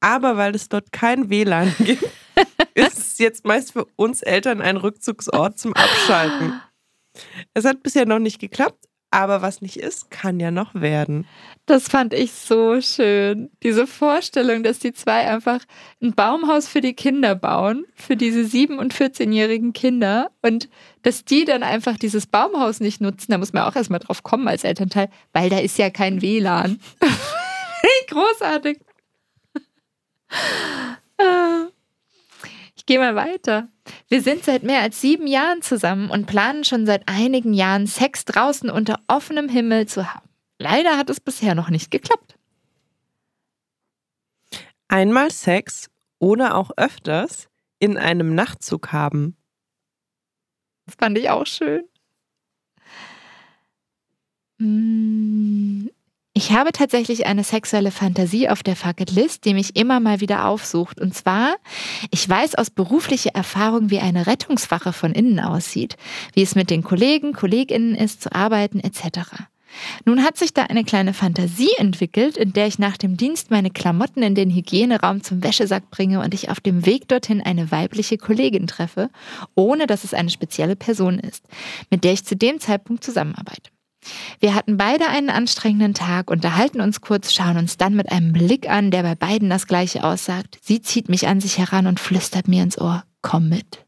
aber 0.00 0.36
weil 0.36 0.54
es 0.54 0.68
dort 0.68 0.92
kein 0.92 1.30
WLAN 1.30 1.74
gibt, 1.78 2.04
ist 2.74 2.98
es 2.98 3.18
jetzt 3.18 3.44
meist 3.44 3.72
für 3.72 3.86
uns 3.96 4.22
Eltern 4.22 4.60
ein 4.60 4.76
Rückzugsort 4.76 5.58
zum 5.58 5.72
Abschalten. 5.74 6.60
Es 7.54 7.64
hat 7.64 7.82
bisher 7.82 8.06
noch 8.06 8.18
nicht 8.18 8.38
geklappt, 8.38 8.86
aber 9.16 9.40
was 9.40 9.62
nicht 9.62 9.79
ist, 9.79 10.11
kann 10.11 10.38
ja 10.38 10.50
noch 10.50 10.74
werden. 10.74 11.26
Das 11.64 11.88
fand 11.88 12.12
ich 12.12 12.33
so 12.33 12.83
schön. 12.83 13.50
Diese 13.62 13.87
Vorstellung, 13.87 14.62
dass 14.62 14.79
die 14.79 14.92
zwei 14.92 15.26
einfach 15.26 15.61
ein 16.02 16.14
Baumhaus 16.14 16.68
für 16.68 16.83
die 16.83 16.92
Kinder 16.92 17.35
bauen, 17.35 17.87
für 17.94 18.14
diese 18.14 18.40
7- 18.40 18.76
und 18.76 18.92
14-jährigen 18.92 19.72
Kinder 19.72 20.31
und 20.42 20.68
dass 21.00 21.24
die 21.24 21.46
dann 21.46 21.62
einfach 21.62 21.96
dieses 21.96 22.26
Baumhaus 22.26 22.81
nicht 22.81 23.00
nutzen, 23.00 23.33
da 23.33 23.38
muss 23.38 23.55
man 23.55 23.62
auch 23.62 23.74
erstmal 23.74 24.00
drauf 24.00 24.22
kommen 24.22 24.48
als 24.48 24.64
Elternteil, 24.64 25.09
weil 25.33 25.48
da 25.48 25.61
ist 25.61 25.79
ja 25.79 25.88
kein 25.88 26.20
WLAN. 26.20 26.79
Großartig. 28.09 28.81
Ich 32.87 32.94
gehe 32.94 33.01
mal 33.01 33.16
weiter. 33.16 33.66
Wir 34.07 34.22
sind 34.22 34.44
seit 34.44 34.62
mehr 34.62 34.81
als 34.81 35.01
sieben 35.01 35.27
Jahren 35.27 35.61
zusammen 35.61 36.09
und 36.09 36.27
planen 36.27 36.62
schon 36.62 36.87
seit 36.87 37.09
einigen 37.09 37.53
Jahren, 37.53 37.88
Sex 37.88 38.25
draußen 38.25 38.70
unter 38.70 39.01
offenem 39.09 39.49
Himmel 39.49 39.87
zu 39.88 40.14
haben. 40.14 40.29
Leider 40.61 40.96
hat 40.96 41.11
es 41.11 41.18
bisher 41.18 41.57
noch 41.57 41.68
nicht 41.68 41.90
geklappt. 41.90 42.38
Einmal 44.87 45.33
Sex 45.33 45.90
oder 46.20 46.55
auch 46.55 46.70
öfters 46.77 47.49
in 47.81 47.99
einem 47.99 48.37
Nachtzug 48.37 48.92
haben. 48.92 49.37
Das 50.85 50.94
fand 50.94 51.18
ich 51.18 51.29
auch 51.29 51.44
schön. 51.44 51.83
Ich 56.37 56.53
habe 56.53 56.70
tatsächlich 56.70 57.25
eine 57.25 57.44
sexuelle 57.44 57.90
Fantasie 57.90 58.51
auf 58.51 58.62
der 58.62 58.77
Fucketlist, 58.77 59.46
die 59.46 59.55
mich 59.55 59.75
immer 59.75 60.01
mal 60.01 60.20
wieder 60.20 60.44
aufsucht. 60.44 61.01
Und 61.01 61.14
zwar, 61.14 61.57
ich 62.11 62.29
weiß 62.29 62.57
aus 62.57 62.68
beruflicher 62.68 63.31
Erfahrung, 63.31 63.88
wie 63.88 64.01
eine 64.01 64.27
Rettungswache 64.27 64.92
von 64.92 65.12
innen 65.12 65.40
aussieht, 65.40 65.96
wie 66.35 66.42
es 66.42 66.55
mit 66.55 66.68
den 66.68 66.83
Kollegen, 66.83 67.33
Kolleginnen 67.33 67.94
ist, 67.94 68.20
zu 68.20 68.35
arbeiten 68.35 68.81
etc. 68.81 69.31
Nun 70.05 70.22
hat 70.22 70.37
sich 70.37 70.53
da 70.53 70.64
eine 70.64 70.85
kleine 70.85 71.14
Fantasie 71.14 71.72
entwickelt, 71.79 72.37
in 72.37 72.53
der 72.53 72.66
ich 72.66 72.79
nach 72.79 72.99
dem 72.99 73.16
Dienst 73.16 73.51
meine 73.51 73.70
Klamotten 73.70 74.22
in 74.22 74.35
den 74.35 74.51
Hygieneraum 74.51 75.22
zum 75.22 75.42
Wäschesack 75.42 75.90
bringe 75.90 76.20
und 76.20 76.35
ich 76.35 76.51
auf 76.51 76.61
dem 76.61 76.85
Weg 76.85 77.09
dorthin 77.09 77.40
eine 77.40 77.70
weibliche 77.70 78.18
Kollegin 78.18 78.66
treffe, 78.66 79.09
ohne 79.55 79.87
dass 79.87 80.05
es 80.05 80.12
eine 80.12 80.29
spezielle 80.29 80.77
Person 80.77 81.18
ist, 81.18 81.46
mit 81.88 82.05
der 82.05 82.12
ich 82.12 82.27
zu 82.27 82.37
dem 82.37 82.61
Zeitpunkt 82.61 83.03
zusammenarbeite. 83.03 83.70
Wir 84.40 84.55
hatten 84.55 84.77
beide 84.77 85.09
einen 85.09 85.31
anstrengenden 85.31 85.95
Tag, 85.95 86.31
unterhalten 86.31 86.81
uns 86.81 87.01
kurz, 87.01 87.33
schauen 87.33 87.57
uns 87.57 87.77
dann 87.77 87.95
mit 87.95 88.11
einem 88.11 88.33
Blick 88.33 88.69
an, 88.69 88.90
der 88.90 89.03
bei 89.03 89.14
beiden 89.14 89.51
das 89.51 89.66
gleiche 89.66 90.05
aussagt. 90.05 90.59
Sie 90.62 90.83
zieht 90.83 91.09
mich 91.09 91.27
an 91.27 91.40
sich 91.40 91.59
heran 91.59 91.87
und 91.87 92.01
flüstert 92.01 92.49
mir 92.49 92.62
ins 92.62 92.79
Ohr, 92.81 93.05
komm 93.23 93.49
mit. 93.49 93.85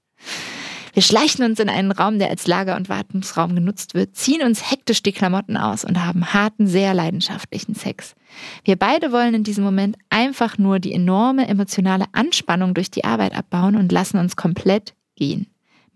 Wir 0.94 1.02
schleichen 1.02 1.44
uns 1.44 1.60
in 1.60 1.68
einen 1.68 1.92
Raum, 1.92 2.18
der 2.18 2.28
als 2.28 2.46
Lager- 2.46 2.74
und 2.74 2.88
Wartungsraum 2.88 3.54
genutzt 3.54 3.94
wird, 3.94 4.16
ziehen 4.16 4.42
uns 4.42 4.70
hektisch 4.70 5.02
die 5.02 5.12
Klamotten 5.12 5.56
aus 5.56 5.84
und 5.84 6.04
haben 6.04 6.32
harten, 6.32 6.66
sehr 6.66 6.92
leidenschaftlichen 6.92 7.74
Sex. 7.76 8.16
Wir 8.64 8.76
beide 8.76 9.12
wollen 9.12 9.34
in 9.34 9.44
diesem 9.44 9.62
Moment 9.62 9.96
einfach 10.10 10.58
nur 10.58 10.80
die 10.80 10.92
enorme 10.92 11.46
emotionale 11.46 12.06
Anspannung 12.12 12.74
durch 12.74 12.90
die 12.90 13.04
Arbeit 13.04 13.36
abbauen 13.36 13.76
und 13.76 13.92
lassen 13.92 14.18
uns 14.18 14.34
komplett 14.34 14.94
gehen 15.14 15.46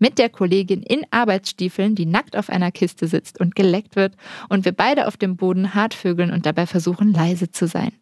mit 0.03 0.17
der 0.19 0.27
Kollegin 0.27 0.83
in 0.83 1.05
Arbeitsstiefeln, 1.11 1.95
die 1.95 2.05
nackt 2.05 2.35
auf 2.35 2.49
einer 2.49 2.73
Kiste 2.73 3.07
sitzt 3.07 3.39
und 3.39 3.55
geleckt 3.55 3.95
wird 3.95 4.17
und 4.49 4.65
wir 4.65 4.73
beide 4.73 5.07
auf 5.07 5.15
dem 5.15 5.37
Boden 5.37 5.75
hart 5.75 5.93
vögeln 5.93 6.29
und 6.29 6.45
dabei 6.45 6.67
versuchen, 6.67 7.13
leise 7.13 7.51
zu 7.51 7.67
sein. 7.67 7.93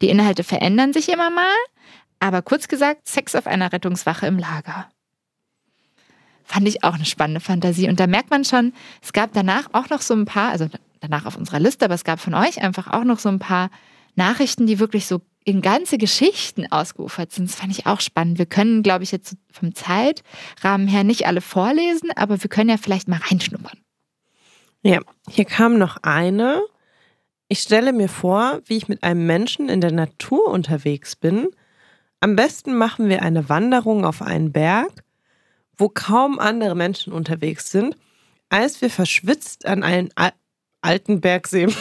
Die 0.00 0.08
Inhalte 0.08 0.44
verändern 0.44 0.92
sich 0.92 1.08
immer 1.08 1.28
mal, 1.30 1.56
aber 2.20 2.42
kurz 2.42 2.68
gesagt, 2.68 3.08
Sex 3.08 3.34
auf 3.34 3.48
einer 3.48 3.72
Rettungswache 3.72 4.28
im 4.28 4.38
Lager. 4.38 4.88
Fand 6.44 6.68
ich 6.68 6.84
auch 6.84 6.94
eine 6.94 7.04
spannende 7.04 7.40
Fantasie. 7.40 7.88
Und 7.88 7.98
da 7.98 8.06
merkt 8.06 8.30
man 8.30 8.44
schon, 8.44 8.72
es 9.02 9.12
gab 9.12 9.32
danach 9.32 9.66
auch 9.72 9.90
noch 9.90 10.02
so 10.02 10.14
ein 10.14 10.26
paar, 10.26 10.50
also 10.50 10.68
danach 11.00 11.26
auf 11.26 11.36
unserer 11.36 11.58
Liste, 11.58 11.86
aber 11.86 11.94
es 11.94 12.04
gab 12.04 12.20
von 12.20 12.34
euch 12.34 12.62
einfach 12.62 12.86
auch 12.86 13.02
noch 13.02 13.18
so 13.18 13.30
ein 13.30 13.40
paar 13.40 13.68
Nachrichten, 14.14 14.68
die 14.68 14.78
wirklich 14.78 15.06
so 15.06 15.22
in 15.44 15.62
ganze 15.62 15.98
Geschichten 15.98 16.70
ausgeufert 16.70 17.32
sind. 17.32 17.48
Das 17.48 17.56
fand 17.56 17.72
ich 17.72 17.86
auch 17.86 18.00
spannend. 18.00 18.38
Wir 18.38 18.46
können, 18.46 18.82
glaube 18.82 19.04
ich, 19.04 19.12
jetzt 19.12 19.36
vom 19.50 19.74
Zeitrahmen 19.74 20.86
her 20.86 21.04
nicht 21.04 21.26
alle 21.26 21.40
vorlesen, 21.40 22.10
aber 22.14 22.42
wir 22.42 22.50
können 22.50 22.70
ja 22.70 22.76
vielleicht 22.76 23.08
mal 23.08 23.20
reinschnuppern. 23.20 23.78
Ja, 24.82 25.00
hier 25.28 25.44
kam 25.44 25.78
noch 25.78 25.98
eine. 26.02 26.62
Ich 27.48 27.60
stelle 27.60 27.92
mir 27.92 28.08
vor, 28.08 28.60
wie 28.66 28.76
ich 28.76 28.88
mit 28.88 29.02
einem 29.02 29.26
Menschen 29.26 29.68
in 29.68 29.80
der 29.80 29.92
Natur 29.92 30.48
unterwegs 30.48 31.16
bin. 31.16 31.48
Am 32.20 32.36
besten 32.36 32.74
machen 32.74 33.08
wir 33.08 33.22
eine 33.22 33.48
Wanderung 33.48 34.04
auf 34.04 34.22
einen 34.22 34.52
Berg, 34.52 35.04
wo 35.76 35.88
kaum 35.88 36.38
andere 36.38 36.74
Menschen 36.74 37.12
unterwegs 37.12 37.70
sind. 37.70 37.96
als 38.50 38.82
wir 38.82 38.90
verschwitzt 38.90 39.64
an 39.64 39.82
einen 39.82 40.10
Al 40.16 40.32
alten 40.82 41.20
Bergsee, 41.20 41.64
an 41.64 41.74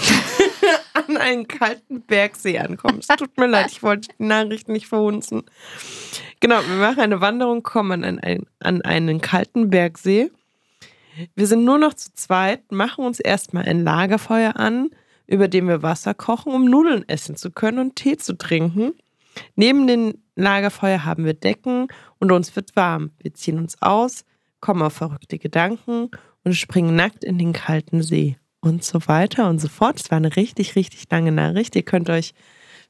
einen 1.19 1.47
kalten 1.47 2.01
Bergsee 2.01 2.59
ankommen. 2.59 2.99
Es 2.99 3.07
tut 3.07 3.37
mir 3.37 3.47
leid, 3.47 3.71
ich 3.71 3.83
wollte 3.83 4.09
die 4.17 4.25
Nachricht 4.25 4.69
nicht 4.69 4.87
verhunzen. 4.87 5.43
Genau, 6.39 6.59
wir 6.61 6.75
machen 6.75 6.99
eine 6.99 7.21
Wanderung, 7.21 7.63
kommen 7.63 8.03
an 8.03 8.19
einen, 8.19 8.45
an 8.59 8.81
einen 8.81 9.21
kalten 9.21 9.69
Bergsee. 9.69 10.31
Wir 11.35 11.47
sind 11.47 11.65
nur 11.65 11.77
noch 11.77 11.93
zu 11.93 12.13
zweit, 12.13 12.71
machen 12.71 13.05
uns 13.05 13.19
erstmal 13.19 13.65
ein 13.65 13.83
Lagerfeuer 13.83 14.55
an, 14.55 14.89
über 15.27 15.47
dem 15.47 15.67
wir 15.67 15.83
Wasser 15.83 16.13
kochen, 16.13 16.53
um 16.53 16.65
Nudeln 16.65 17.07
essen 17.07 17.35
zu 17.35 17.51
können 17.51 17.79
und 17.79 17.95
Tee 17.95 18.17
zu 18.17 18.37
trinken. 18.37 18.93
Neben 19.55 19.85
dem 19.87 20.15
Lagerfeuer 20.35 21.05
haben 21.05 21.25
wir 21.25 21.33
Decken 21.33 21.87
und 22.19 22.31
uns 22.31 22.55
wird 22.55 22.75
warm. 22.75 23.11
Wir 23.19 23.33
ziehen 23.33 23.59
uns 23.59 23.81
aus, 23.81 24.25
kommen 24.59 24.81
auf 24.81 24.93
verrückte 24.93 25.37
Gedanken 25.37 26.09
und 26.43 26.55
springen 26.55 26.95
nackt 26.95 27.23
in 27.23 27.37
den 27.37 27.53
kalten 27.53 28.01
See 28.01 28.37
und 28.61 28.83
so 28.83 28.99
weiter 29.07 29.49
und 29.49 29.59
so 29.59 29.67
fort. 29.67 29.99
Es 29.99 30.11
war 30.11 30.17
eine 30.17 30.35
richtig, 30.35 30.75
richtig 30.75 31.05
lange 31.09 31.31
Nachricht. 31.31 31.75
Ihr 31.75 31.83
könnt 31.83 32.09
euch 32.09 32.33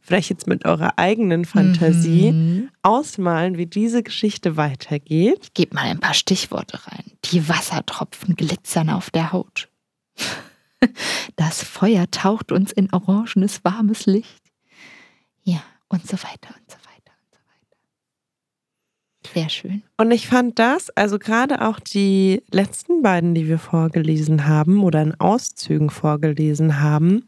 vielleicht 0.01 0.29
jetzt 0.29 0.47
mit 0.47 0.65
eurer 0.65 0.93
eigenen 0.97 1.45
Fantasie 1.45 2.32
mhm. 2.32 2.69
ausmalen, 2.82 3.58
wie 3.58 3.65
diese 3.65 4.03
Geschichte 4.03 4.58
weitergeht. 4.58 5.53
Gebt 5.53 5.73
mal 5.73 5.86
ein 5.86 5.99
paar 5.99 6.13
Stichworte 6.13 6.79
rein. 6.88 7.12
Die 7.25 7.47
Wassertropfen 7.47 8.36
glitzern 8.36 8.89
auf 8.89 9.10
der 9.12 9.32
Haut. 9.32 9.69
Das 11.36 11.62
Feuer 11.62 12.10
taucht 12.10 12.53
uns 12.53 12.71
in 12.71 12.91
orangenes, 12.93 13.65
warmes 13.65 14.05
Licht. 14.05 14.43
Ja, 15.43 15.62
und 15.89 16.08
so 16.08 16.13
weiter 16.13 16.55
und 16.55 16.71
so 16.71 16.77
weiter 16.77 17.13
und 17.17 17.32
so 17.32 17.38
weiter. 17.49 17.77
Sehr 19.33 19.49
schön. 19.49 19.83
Und 19.97 20.11
ich 20.11 20.27
fand 20.27 20.57
das, 20.59 20.89
also 20.91 21.19
gerade 21.19 21.61
auch 21.67 21.79
die 21.79 22.41
letzten 22.51 23.01
beiden, 23.01 23.35
die 23.35 23.47
wir 23.47 23.59
vorgelesen 23.59 24.47
haben 24.47 24.83
oder 24.83 25.01
in 25.01 25.19
Auszügen 25.19 25.89
vorgelesen 25.89 26.79
haben, 26.79 27.27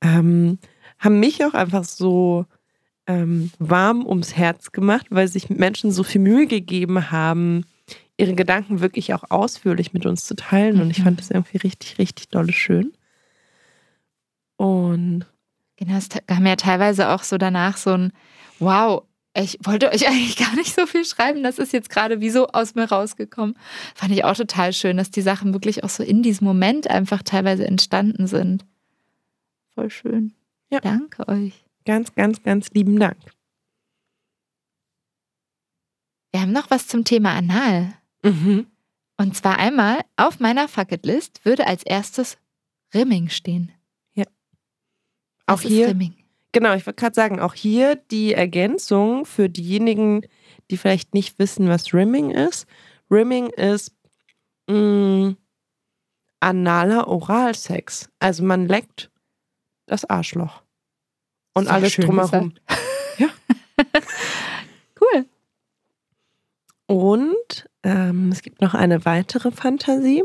ähm, 0.00 0.58
haben 0.98 1.20
mich 1.20 1.44
auch 1.44 1.54
einfach 1.54 1.84
so 1.84 2.46
ähm, 3.06 3.50
warm 3.58 4.04
ums 4.06 4.36
Herz 4.36 4.72
gemacht, 4.72 5.06
weil 5.10 5.28
sich 5.28 5.50
Menschen 5.50 5.92
so 5.92 6.02
viel 6.02 6.20
Mühe 6.20 6.46
gegeben 6.46 7.10
haben, 7.10 7.64
ihre 8.16 8.34
Gedanken 8.34 8.80
wirklich 8.80 9.14
auch 9.14 9.24
ausführlich 9.30 9.92
mit 9.92 10.04
uns 10.04 10.26
zu 10.26 10.34
teilen. 10.34 10.76
Mhm. 10.76 10.82
Und 10.82 10.90
ich 10.90 11.02
fand 11.02 11.12
mhm. 11.12 11.20
das 11.20 11.30
irgendwie 11.30 11.58
richtig, 11.58 11.98
richtig 11.98 12.28
dolle 12.28 12.52
schön. 12.52 12.92
Und 14.56 15.24
genau, 15.76 15.96
es 15.96 16.08
kam 16.26 16.44
ja 16.44 16.56
teilweise 16.56 17.10
auch 17.10 17.22
so 17.22 17.38
danach 17.38 17.76
so 17.76 17.92
ein 17.92 18.12
Wow, 18.60 19.04
ich 19.38 19.58
wollte 19.62 19.90
euch 19.90 20.06
eigentlich 20.08 20.36
gar 20.36 20.54
nicht 20.54 20.74
so 20.74 20.86
viel 20.86 21.04
schreiben. 21.04 21.42
Das 21.42 21.58
ist 21.58 21.72
jetzt 21.72 21.90
gerade 21.90 22.20
wie 22.20 22.30
so 22.30 22.48
aus 22.48 22.74
mir 22.74 22.84
rausgekommen. 22.84 23.56
Fand 23.94 24.12
ich 24.12 24.24
auch 24.24 24.36
total 24.36 24.72
schön, 24.72 24.96
dass 24.96 25.10
die 25.10 25.22
Sachen 25.22 25.52
wirklich 25.52 25.84
auch 25.84 25.88
so 25.88 26.02
in 26.02 26.22
diesem 26.22 26.46
Moment 26.46 26.88
einfach 26.88 27.22
teilweise 27.22 27.66
entstanden 27.66 28.26
sind. 28.26 28.64
Voll 29.74 29.90
schön. 29.90 30.34
Ja. 30.70 30.80
Danke 30.80 31.26
euch. 31.28 31.64
Ganz, 31.84 32.14
ganz, 32.14 32.42
ganz 32.42 32.70
lieben 32.70 32.98
Dank. 32.98 33.16
Wir 36.32 36.42
haben 36.42 36.52
noch 36.52 36.70
was 36.70 36.86
zum 36.86 37.04
Thema 37.04 37.34
Anal. 37.34 37.94
Mhm. 38.22 38.66
Und 39.16 39.36
zwar 39.36 39.58
einmal 39.58 40.00
auf 40.16 40.40
meiner 40.40 40.68
Fucketlist 40.68 41.44
würde 41.44 41.66
als 41.66 41.82
erstes 41.82 42.36
Rimming 42.94 43.28
stehen. 43.30 43.72
Ja. 44.14 44.24
Auch 45.46 45.60
hier. 45.60 45.88
Rimming? 45.88 46.17
Genau, 46.58 46.74
ich 46.74 46.84
wollte 46.86 47.00
gerade 47.00 47.14
sagen, 47.14 47.38
auch 47.38 47.54
hier 47.54 47.94
die 47.94 48.34
Ergänzung 48.34 49.24
für 49.26 49.48
diejenigen, 49.48 50.22
die 50.72 50.76
vielleicht 50.76 51.14
nicht 51.14 51.38
wissen, 51.38 51.68
was 51.68 51.94
Rimming 51.94 52.32
ist. 52.32 52.66
Rimming 53.12 53.50
ist 53.50 53.94
mh, 54.66 54.74
mm, 54.74 55.36
analer 56.40 57.06
Oralsex. 57.06 58.10
Also 58.18 58.42
man 58.42 58.66
leckt 58.66 59.08
das 59.86 60.04
Arschloch. 60.04 60.62
Und 61.54 61.66
Sehr 61.66 61.74
alles 61.74 61.94
drumherum. 61.94 62.54
ja. 63.18 63.28
cool. 65.00 65.26
Und 66.86 67.70
ähm, 67.84 68.32
es 68.32 68.42
gibt 68.42 68.60
noch 68.62 68.74
eine 68.74 69.04
weitere 69.04 69.52
Fantasie. 69.52 70.24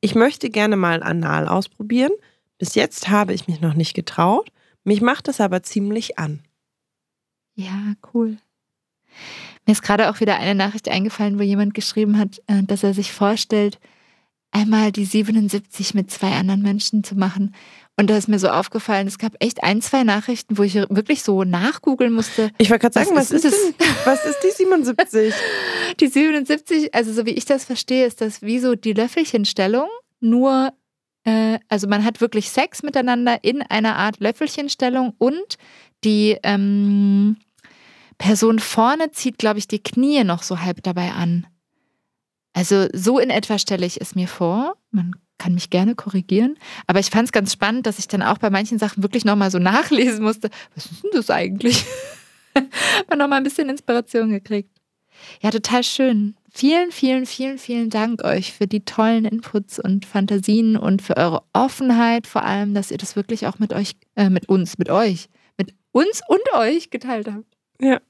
Ich 0.00 0.14
möchte 0.14 0.48
gerne 0.48 0.76
mal 0.76 1.02
anal 1.02 1.48
ausprobieren. 1.48 2.12
Bis 2.56 2.76
jetzt 2.76 3.08
habe 3.08 3.34
ich 3.34 3.48
mich 3.48 3.60
noch 3.60 3.74
nicht 3.74 3.94
getraut. 3.94 4.52
Mich 4.86 5.00
macht 5.00 5.28
es 5.28 5.40
aber 5.40 5.62
ziemlich 5.62 6.18
an. 6.18 6.42
Ja, 7.54 7.94
cool. 8.14 8.38
Mir 9.66 9.72
ist 9.72 9.82
gerade 9.82 10.10
auch 10.10 10.20
wieder 10.20 10.36
eine 10.36 10.54
Nachricht 10.54 10.88
eingefallen, 10.88 11.38
wo 11.38 11.42
jemand 11.42 11.74
geschrieben 11.74 12.18
hat, 12.18 12.40
äh, 12.46 12.62
dass 12.62 12.82
er 12.82 12.94
sich 12.94 13.12
vorstellt, 13.12 13.78
einmal 14.52 14.92
die 14.92 15.04
77 15.04 15.94
mit 15.94 16.10
zwei 16.10 16.32
anderen 16.32 16.62
Menschen 16.62 17.02
zu 17.02 17.16
machen 17.16 17.54
und 17.98 18.10
da 18.10 18.16
ist 18.18 18.28
mir 18.28 18.38
so 18.38 18.48
aufgefallen, 18.48 19.06
es 19.06 19.16
gab 19.16 19.32
echt 19.40 19.62
ein, 19.62 19.80
zwei 19.80 20.04
Nachrichten, 20.04 20.58
wo 20.58 20.62
ich 20.62 20.74
wirklich 20.74 21.22
so 21.22 21.44
nachgoogeln 21.44 22.12
musste. 22.12 22.50
Ich 22.58 22.68
wollte 22.68 22.82
gerade 22.82 22.92
sagen, 22.92 23.16
was, 23.16 23.32
was 23.32 23.44
ist, 23.44 23.44
ist 23.46 23.74
das? 23.78 23.88
was 24.04 24.24
ist 24.26 24.40
die 24.44 24.50
77? 24.50 25.34
Die 26.00 26.08
77, 26.08 26.94
also 26.94 27.12
so 27.12 27.24
wie 27.24 27.30
ich 27.30 27.46
das 27.46 27.64
verstehe, 27.64 28.04
ist 28.04 28.20
das 28.20 28.42
wie 28.42 28.58
so 28.58 28.74
die 28.74 28.92
Löffelchenstellung, 28.92 29.88
nur, 30.20 30.74
äh, 31.26 31.58
also 31.68 31.88
man 31.88 32.04
hat 32.04 32.20
wirklich 32.20 32.50
Sex 32.50 32.82
miteinander 32.82 33.42
in 33.42 33.60
einer 33.60 33.96
Art 33.96 34.20
Löffelchenstellung 34.20 35.12
und 35.18 35.58
die 36.04 36.38
ähm, 36.42 37.36
Person 38.16 38.60
vorne 38.60 39.10
zieht, 39.10 39.36
glaube 39.36 39.58
ich, 39.58 39.66
die 39.66 39.82
Knie 39.82 40.24
noch 40.24 40.42
so 40.42 40.60
halb 40.60 40.82
dabei 40.84 41.10
an. 41.10 41.46
Also 42.52 42.86
so 42.92 43.18
in 43.18 43.30
etwa 43.30 43.58
stelle 43.58 43.84
ich 43.84 44.00
es 44.00 44.14
mir 44.14 44.28
vor. 44.28 44.76
Man 44.90 45.16
kann 45.36 45.52
mich 45.52 45.68
gerne 45.68 45.96
korrigieren. 45.96 46.56
Aber 46.86 47.00
ich 47.00 47.10
fand 47.10 47.26
es 47.26 47.32
ganz 47.32 47.52
spannend, 47.52 47.86
dass 47.86 47.98
ich 47.98 48.08
dann 48.08 48.22
auch 48.22 48.38
bei 48.38 48.48
manchen 48.48 48.78
Sachen 48.78 49.02
wirklich 49.02 49.24
nochmal 49.24 49.50
so 49.50 49.58
nachlesen 49.60 50.22
musste. 50.22 50.48
Was 50.74 50.86
ist 50.86 51.02
denn 51.02 51.10
das 51.12 51.28
eigentlich? 51.28 51.84
Mal 53.10 53.16
nochmal 53.16 53.38
ein 53.38 53.44
bisschen 53.44 53.68
Inspiration 53.68 54.30
gekriegt. 54.30 54.70
Ja, 55.42 55.50
total 55.50 55.82
schön. 55.82 56.36
Vielen, 56.56 56.90
vielen, 56.90 57.26
vielen, 57.26 57.58
vielen 57.58 57.90
Dank 57.90 58.24
euch 58.24 58.54
für 58.54 58.66
die 58.66 58.82
tollen 58.82 59.26
Inputs 59.26 59.78
und 59.78 60.06
Fantasien 60.06 60.78
und 60.78 61.02
für 61.02 61.18
eure 61.18 61.42
Offenheit, 61.52 62.26
vor 62.26 62.46
allem, 62.46 62.72
dass 62.72 62.90
ihr 62.90 62.96
das 62.96 63.14
wirklich 63.14 63.46
auch 63.46 63.58
mit 63.58 63.74
euch, 63.74 63.92
äh, 64.14 64.30
mit 64.30 64.48
uns, 64.48 64.78
mit 64.78 64.88
euch, 64.88 65.28
mit 65.58 65.74
uns 65.92 66.22
und 66.26 66.40
euch 66.54 66.88
geteilt 66.88 67.30
habt. 67.30 67.44
Ja. 67.78 68.00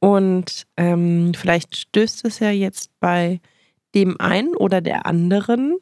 Und 0.00 0.66
ähm, 0.76 1.30
vielleicht 1.32 1.76
stößt 1.76 2.24
es 2.24 2.40
ja 2.40 2.50
jetzt 2.50 2.90
bei 2.98 3.40
dem 3.94 4.20
einen 4.20 4.56
oder 4.56 4.80
der 4.80 5.06
anderen 5.06 5.76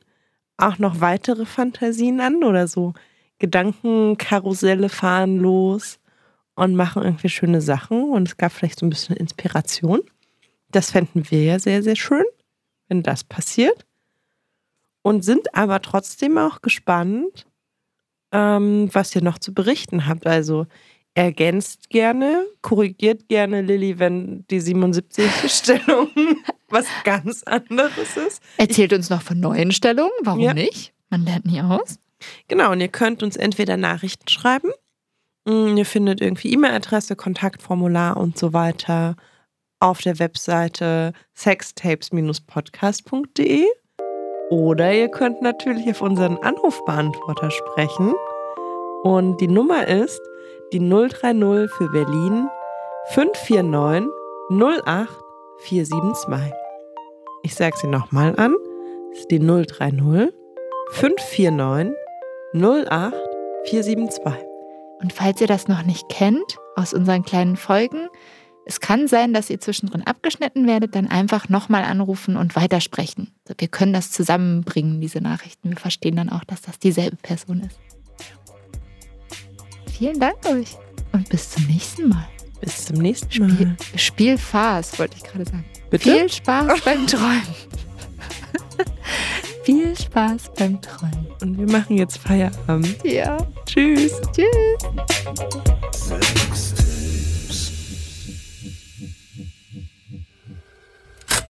auch 0.59 0.79
noch 0.79 1.01
weitere 1.01 1.47
Fantasien 1.47 2.21
an 2.21 2.45
oder 2.45 2.69
so 2.69 2.93
Gedankenkarusselle 3.39 4.91
fahren 4.91 5.39
los 5.39 5.99
und 6.55 6.75
machen 6.75 7.03
irgendwie 7.03 7.31
schöne 7.31 7.63
Sachen 7.63 8.11
und 8.11 8.29
es 8.29 8.37
gab 8.37 8.53
vielleicht 8.53 8.79
so 8.79 8.85
ein 8.85 8.91
bisschen 8.91 9.17
Inspiration. 9.17 10.03
Das 10.73 10.91
fänden 10.91 11.31
wir 11.31 11.45
ja 11.45 11.59
sehr, 11.59 11.83
sehr 11.83 11.97
schön, 11.97 12.25
wenn 12.89 13.03
das 13.03 13.25
passiert. 13.25 13.87
Und 15.03 15.25
sind 15.25 15.55
aber 15.55 15.83
trotzdem 15.83 16.39
auch 16.39 16.63
gespannt, 16.63 17.47
ähm, 18.33 18.89
was 18.93 19.15
ihr 19.15 19.23
noch 19.23 19.39
zu 19.39 19.53
berichten 19.53 20.07
habt. 20.07 20.27
Also 20.27 20.67
ergänzt 21.15 21.91
gerne, 21.91 22.47
korrigiert 22.63 23.29
gerne 23.29 23.61
Lilly, 23.61 23.99
wenn 23.99 24.45
die 24.51 24.61
77 24.61 25.31
Stellung 25.53 26.09
was 26.69 26.87
ganz 27.05 27.43
anderes 27.43 28.17
ist. 28.17 28.43
Erzählt 28.57 28.93
uns 28.93 29.11
noch 29.11 29.23
von 29.23 29.39
neuen 29.39 29.73
Stellungen, 29.73 30.13
warum 30.23 30.41
ja. 30.41 30.55
nicht? 30.55 30.95
Man 31.11 31.25
lernt 31.25 31.45
nie 31.45 31.61
aus. 31.61 31.99
Genau, 32.49 32.73
und 32.73 32.81
ihr 32.81 32.89
könnt 32.89 33.23
uns 33.23 33.37
entweder 33.37 33.77
Nachrichten 33.77 34.29
schreiben, 34.29 34.71
mm, 35.45 35.77
ihr 35.77 35.85
findet 35.85 36.21
irgendwie 36.21 36.53
E-Mail-Adresse, 36.53 37.17
Kontaktformular 37.17 38.17
und 38.17 38.39
so 38.39 38.53
weiter 38.53 39.17
auf 39.83 40.01
der 40.01 40.19
Webseite 40.21 41.13
sextapes-podcast.de 41.35 43.67
oder 44.51 44.95
ihr 44.95 45.09
könnt 45.09 45.43
natürlich 45.43 45.91
auf 45.91 46.03
unseren 46.03 46.37
Anrufbeantworter 46.39 47.51
sprechen 47.51 48.15
und 49.03 49.41
die 49.41 49.49
Nummer 49.49 49.89
ist 49.89 50.21
die 50.73 50.79
030 50.79 51.69
für 51.73 51.89
Berlin 51.91 52.47
549 53.09 54.09
08 54.51 55.11
472. 55.65 56.53
Ich 57.43 57.55
sage 57.55 57.77
sie 57.77 57.89
nochmal 57.89 58.35
an. 58.37 58.55
Das 59.11 59.19
ist 59.21 59.31
die 59.31 59.39
030 59.41 60.33
549 60.93 61.93
08 62.55 63.15
472. 63.65 64.33
Und 65.01 65.13
falls 65.13 65.41
ihr 65.41 65.49
das 65.49 65.67
noch 65.67 65.83
nicht 65.83 66.09
kennt 66.09 66.59
aus 66.77 66.95
unseren 66.95 67.25
kleinen 67.25 67.57
Folgen, 67.57 68.09
es 68.65 68.81
kann 68.81 69.09
sein, 69.09 69.35
dass 69.35 69.51
ihr 69.51 69.61
zwischendrin 69.61 70.03
abgeschnitten 70.03 70.67
werdet, 70.67 70.95
dann 70.95 71.09
einfach 71.09 71.49
nochmal 71.49 71.85
anrufen 71.85 72.37
und 72.37 72.55
weitersprechen. 72.55 73.33
Wir 73.59 73.69
können 73.69 73.93
das 73.93 74.11
zusammenbringen, 74.13 75.01
diese 75.01 75.21
Nachrichten. 75.21 75.71
Wir 75.71 75.77
verstehen 75.77 76.17
dann 76.17 76.29
auch, 76.29 76.45
dass 76.45 76.63
das 76.63 76.79
dieselbe 76.79 77.17
Person 77.17 77.61
ist. 77.61 77.79
Vielen 79.93 80.21
Dank 80.21 80.37
euch 80.47 80.77
und 81.13 81.29
bis 81.29 81.51
zum 81.51 81.67
nächsten 81.67 82.09
Mal. 82.09 82.27
Bis 82.61 82.87
zum 82.87 82.99
nächsten 82.99 83.47
Mal. 83.47 83.51
Spiel, 83.51 83.77
Spiel 83.97 84.39
Spaß, 84.39 84.99
wollte 84.99 85.17
ich 85.17 85.25
gerade 85.25 85.45
sagen. 85.45 85.65
Bitte? 85.91 86.11
Viel 86.11 86.31
Spaß 86.31 86.81
beim 86.85 87.07
Träumen. 87.07 87.43
viel 89.65 89.97
Spaß 89.99 90.53
beim 90.57 90.81
Träumen. 90.81 91.27
Und 91.41 91.59
wir 91.59 91.71
machen 91.71 91.99
jetzt 91.99 92.19
Feierabend. 92.19 92.97
Ja. 93.05 93.37
Tschüss. 93.67 94.21
Tschüss. 94.33 94.49